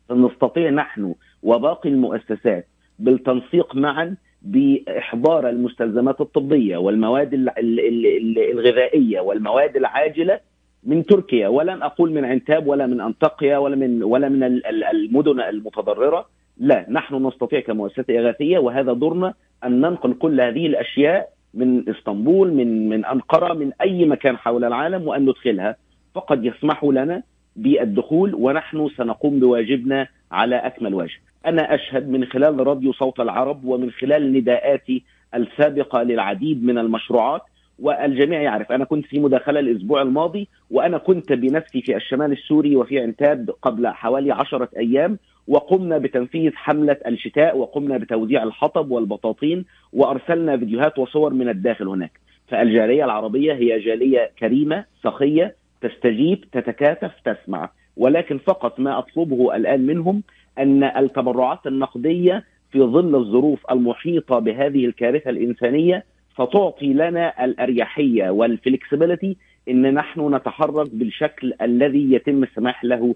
[0.08, 2.66] فنستطيع نحن وباقي المؤسسات
[2.98, 7.30] بالتنسيق معا بإحضار المستلزمات الطبية والمواد
[8.48, 10.40] الغذائية والمواد العاجلة
[10.84, 14.42] من تركيا ولن أقول من عنتاب ولا من انطاكيا ولا من ولا من
[14.90, 16.26] المدن المتضررة
[16.56, 19.34] لا نحن نستطيع كمؤسسة إغاثية وهذا دورنا
[19.64, 25.08] أن ننقل كل هذه الأشياء من إسطنبول من من أنقرة من أي مكان حول العالم
[25.08, 25.76] وأن ندخلها
[26.14, 27.22] فقد يسمحوا لنا
[27.56, 31.20] بالدخول ونحن سنقوم بواجبنا على أكمل وجه.
[31.46, 35.02] أنا أشهد من خلال راديو صوت العرب ومن خلال نداءاتي
[35.34, 37.42] السابقة للعديد من المشروعات
[37.78, 43.00] والجميع يعرف أنا كنت في مداخلة الأسبوع الماضي وأنا كنت بنفسي في الشمال السوري وفي
[43.00, 45.18] عنتاب قبل حوالي عشرة أيام
[45.48, 52.20] وقمنا بتنفيذ حملة الشتاء وقمنا بتوزيع الحطب والبطاطين وأرسلنا فيديوهات وصور من الداخل هناك.
[52.48, 57.70] فالجالية العربية هي جالية كريمة سخية تستجيب تتكاتف تسمع.
[57.96, 60.22] ولكن فقط ما أطلبه الآن منهم
[60.58, 69.36] أن التبرعات النقدية في ظل الظروف المحيطة بهذه الكارثة الإنسانية ستعطي لنا الأريحية والفلكسبيليتي
[69.68, 73.14] إن نحن نتحرك بالشكل الذي يتم السماح له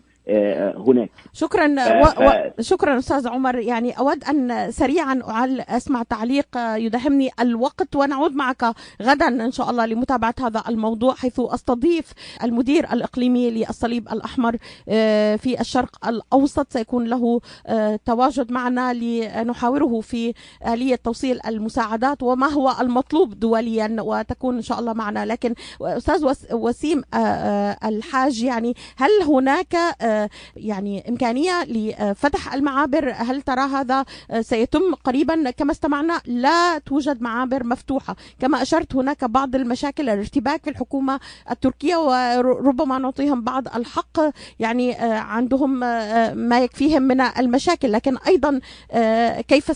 [0.89, 1.11] هناك.
[1.33, 1.66] شكرا
[2.05, 2.18] ف...
[2.18, 2.24] و...
[2.24, 2.51] و...
[2.61, 3.59] شكرا أستاذ عمر.
[3.59, 5.20] يعني أود أن سريعا.
[5.68, 8.64] أسمع تعليق يداهمني الوقت ونعود معك
[9.03, 12.12] غدا إن شاء الله لمتابعة هذا الموضوع حيث أستضيف
[12.43, 14.57] المدير الإقليمي للصليب الأحمر
[15.37, 16.72] في الشرق الأوسط.
[16.72, 17.41] سيكون له
[18.05, 20.35] تواجد معنا لنحاوره في
[20.66, 25.27] آلية توصيل المساعدات وما هو المطلوب دوليا وتكون إن شاء الله معنا.
[25.27, 27.03] لكن أستاذ وسيم
[27.85, 29.77] الحاج يعني هل هناك
[30.56, 33.12] يعني إمكانية لفتح المعابر.
[33.12, 34.04] هل ترى هذا
[34.40, 38.16] سيتم قريبا؟ كما استمعنا لا توجد معابر مفتوحة.
[38.40, 44.20] كما أشرت هناك بعض المشاكل الارتباك في الحكومة التركية وربما نعطيهم بعض الحق.
[44.58, 45.70] يعني عندهم
[46.38, 47.92] ما يكفيهم من المشاكل.
[47.92, 48.60] لكن أيضا
[49.40, 49.72] كيف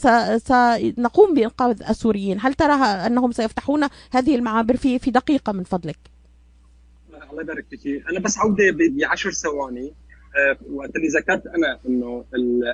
[0.46, 5.98] سنقوم بإنقاذ السوريين؟ هل ترى أنهم سيفتحون هذه المعابر في في دقيقة من فضلك؟
[7.30, 8.04] الله يبارك فيك.
[8.10, 9.92] أنا بس عودة بعشر ثواني.
[10.70, 12.24] وقت اللي ذكرت أنا إنه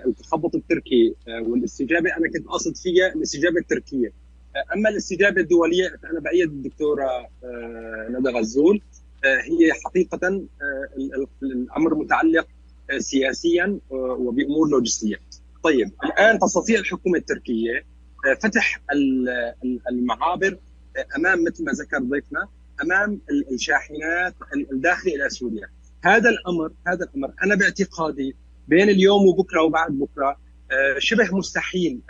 [0.07, 4.13] التخبط التركي والاستجابة أنا كنت قاصد فيها الاستجابة التركية
[4.75, 7.29] أما الاستجابة الدولية أنا بأيد الدكتورة
[8.11, 8.81] ندى غزول
[9.25, 10.47] هي حقيقة
[11.43, 12.47] الأمر متعلق
[12.99, 15.17] سياسيا وبأمور لوجستية.
[15.63, 17.85] طيب الآن تستطيع الحكومة التركية
[18.43, 18.81] فتح
[19.91, 20.59] المعابر
[21.17, 22.49] أمام مثل ما ذكر ضيفنا
[22.83, 23.21] أمام
[23.53, 24.35] الشاحنات
[24.73, 25.69] الداخله إلى سوريا.
[26.07, 27.35] هذا الأمر هذا الأمر.
[27.45, 28.37] أنا باعتقادي
[28.69, 30.37] بين اليوم وبكرة وبعد بكرة
[30.99, 32.01] شبه مستحيل.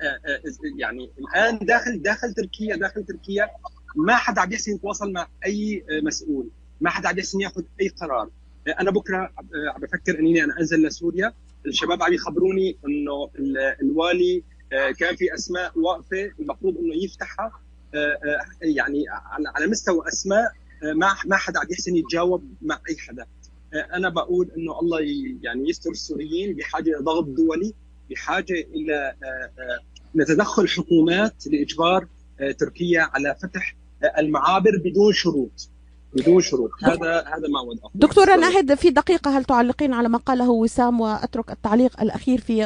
[0.78, 3.51] يعني الآن داخل داخل تركيا داخل تركيا
[3.97, 6.49] ما حدا عم يحسن يتواصل مع أي مسؤول.
[6.80, 8.30] ما حدا عم يحسن ياخذ أي قرار.
[8.80, 11.32] أنا بكرة عم بفكر إني أنا أنزل لسوريا.
[11.66, 13.30] الشباب عم يخبروني إنه
[13.82, 14.42] الوالي
[14.99, 17.61] كان في أسماء واقفة المفروض إنه يفتحها.
[18.62, 19.05] يعني
[19.55, 23.26] على مستوى أسماء ما ما حدا عم يحسن يتجاوب مع أي حدا.
[23.75, 25.01] أنا بقول إنه الله
[25.43, 27.75] يعني يستر السوريين بحاجة إلى ضغط دولي
[28.11, 29.14] بحاجة إلى
[30.14, 32.09] لتدخل حكومات لإجبار
[32.59, 33.77] تركيا على فتح
[34.19, 35.71] المعابر بدون شروط
[36.17, 36.71] بدون شروط.
[36.83, 41.51] هذا هذا ما اود دكتورة ناهد في دقيقة هل تعلقين على ما قاله وسام وأترك
[41.51, 42.64] التعليق الأخير في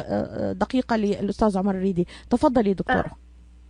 [0.61, 3.11] دقيقة للأستاذ عمر الريدي؟ تفضلي دكتورة.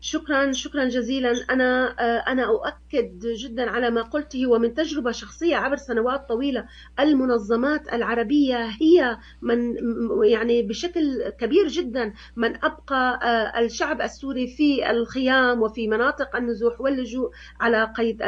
[0.00, 1.32] شكرا شكرا جزيلا.
[1.50, 1.88] أنا
[2.32, 6.64] أنا أؤكد جدا على ما قلته ومن تجربة شخصية عبر سنوات طويلة
[7.00, 9.76] المنظمات العربية هي من
[10.24, 13.20] يعني بشكل كبير جدا من أبقى
[13.64, 17.30] الشعب السوري في الخيام وفي مناطق النزوح واللجوء
[17.60, 18.22] على قيد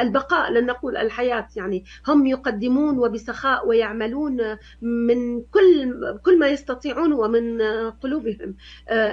[0.00, 1.48] البقاء لن نقول الحياة.
[1.56, 4.40] يعني هم يقدمون وبسخاء ويعملون
[4.82, 8.56] من كل كل ما يستطيعون ومن قلوبهم.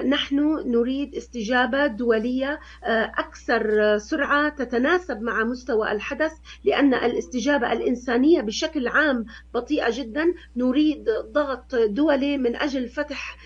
[0.09, 2.59] نحن نريد استجابة استجابة دولية
[3.17, 6.32] أكثر سرعة تتناسب مع مستوى الحدث
[6.65, 10.26] لأن الاستجابة الإنسانية بشكل عام بطيئة جدا.
[10.55, 13.38] نريد ضغط دولي من أجل فتح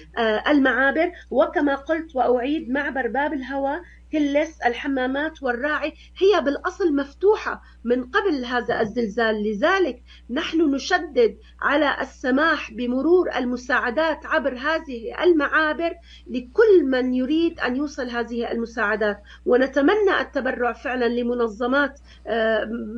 [0.48, 1.12] المعابر.
[1.30, 3.82] وكما قلت وأعيد معبر باب الهوى
[4.16, 9.44] كلس الحمامات والراعي هي بالأصل مفتوحة من قبل هذا الزلزال.
[9.44, 15.94] لذلك نحن نشدد على السماح بمرور المساعدات عبر هذه المعابر
[16.28, 19.22] لكل من يريد أن يوصل هذه المساعدات.
[19.46, 22.00] ونتمنى التبرع فعلا لمنظمات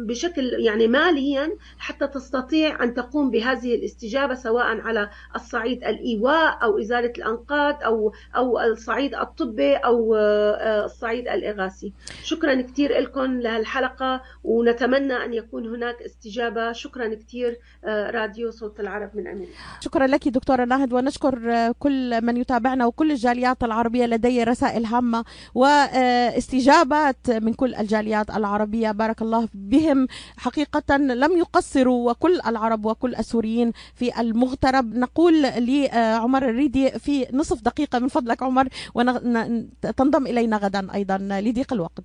[0.08, 7.14] بشكل يعني ماليا حتى تستطيع أن تقوم بهذه الاستجابة سواء على الصعيد الإيواء أو إزالة
[7.18, 11.94] الأنقاض أو أو الصعيد الطبي أو الصعيد الإغاثي.
[12.24, 16.72] شكرا كثير لكم لهالحلقة ونتمنى أن يكون هناك استجابة.
[16.72, 19.52] شكرا كثير راديو صوت العرب من أمريكا
[19.82, 27.30] شكرا لك دكتورة ناهد ونشكر كل من يتابعنا وكل الجاليات العربية لدي رسائل هامة واستجابات
[27.30, 28.92] من كل الجاليات العربية.
[28.92, 30.08] بارك الله بهم.
[30.38, 34.96] حقيقة لم يقصروا وكل العرب وكل السوريين في المغترب.
[34.96, 38.00] نقول لعمر الريدي في نصف دقيقة.
[38.00, 40.87] من فضلك عمر وتنضم إلينا غدا.
[40.90, 42.04] أيضا لضيق الوقت.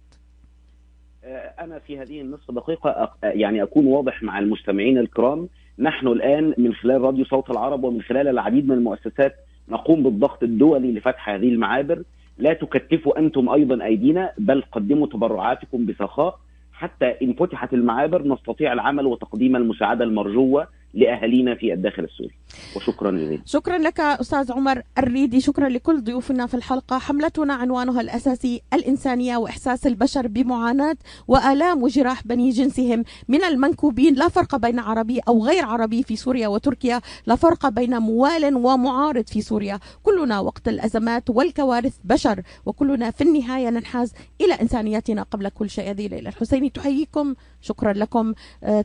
[1.60, 5.48] أنا في هذه النصف دقيقة يعني أكون واضح مع المستمعين الكرام.
[5.78, 9.36] نحن الآن من خلال راديو صوت العرب ومن خلال العديد من المؤسسات
[9.68, 12.02] نقوم بالضغط الدولي لفتح هذه المعابر.
[12.38, 16.38] لا تكتفوا أنتم أيضا أيدينا بل قدموا تبرعاتكم بسخاء.
[16.72, 20.68] حتى إن فتحت المعابر نستطيع العمل وتقديم المساعدة المرجوة.
[20.94, 22.34] لأهالينا في الداخل السوري.
[22.76, 23.42] وشكرا جزيلا.
[23.46, 25.40] شكرا لك أستاذ عمر الريدي.
[25.40, 26.98] شكرا لكل ضيوفنا في الحلقة.
[26.98, 30.96] حملتنا عنوانها الأساسي الإنسانية وإحساس البشر بمعاناة
[31.28, 33.04] وآلام وجراح بني جنسهم.
[33.28, 37.00] من المنكوبين لا فرق بين عربي أو غير عربي في سوريا وتركيا.
[37.26, 39.78] لا فرق بين موال ومعارض في سوريا.
[40.02, 42.42] كلنا وقت الأزمات والكوارث بشر.
[42.66, 45.90] وكلنا في النهاية ننحاز إلى انسانيتنا قبل كل شيء.
[45.90, 48.34] هذه ليلى الحسيني تحييكم شكرا لكم.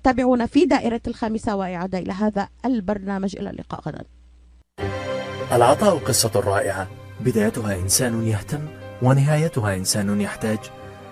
[0.03, 3.35] تابعونا في دائرة الخامسة وإعادة إلى هذا البرنامج.
[3.35, 3.81] إلى اللقاء.
[3.81, 4.03] غدا.
[5.51, 6.87] العطاء قصة رائعة.
[7.19, 8.67] بدايتها إنسان يهتم
[9.01, 10.59] ونهايتها إنسان يحتاج.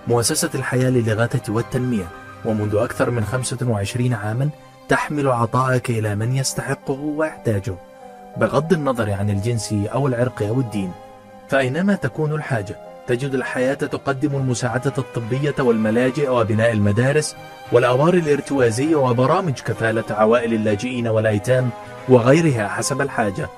[0.06, 2.08] مؤسسة الحياة للإغاثة والتنمية.
[2.44, 4.50] ومنذ أكثر من 25 عاما
[4.88, 7.74] تحمل عطاءك إلى من يستحقه ويحتاجه.
[8.36, 10.92] بغض النظر عن الجنس أو العرق أو الدين
[11.48, 12.76] فأينما تكون الحاجة
[13.08, 17.36] تجد الحياة تقدم المساعدة الطبية والملاجئ وبناء المدارس
[17.72, 21.70] والأوار الارتوازية وبرامج كفالة عوائل اللاجئين والأيتام
[22.08, 23.48] وغيرها حسب الحاجة.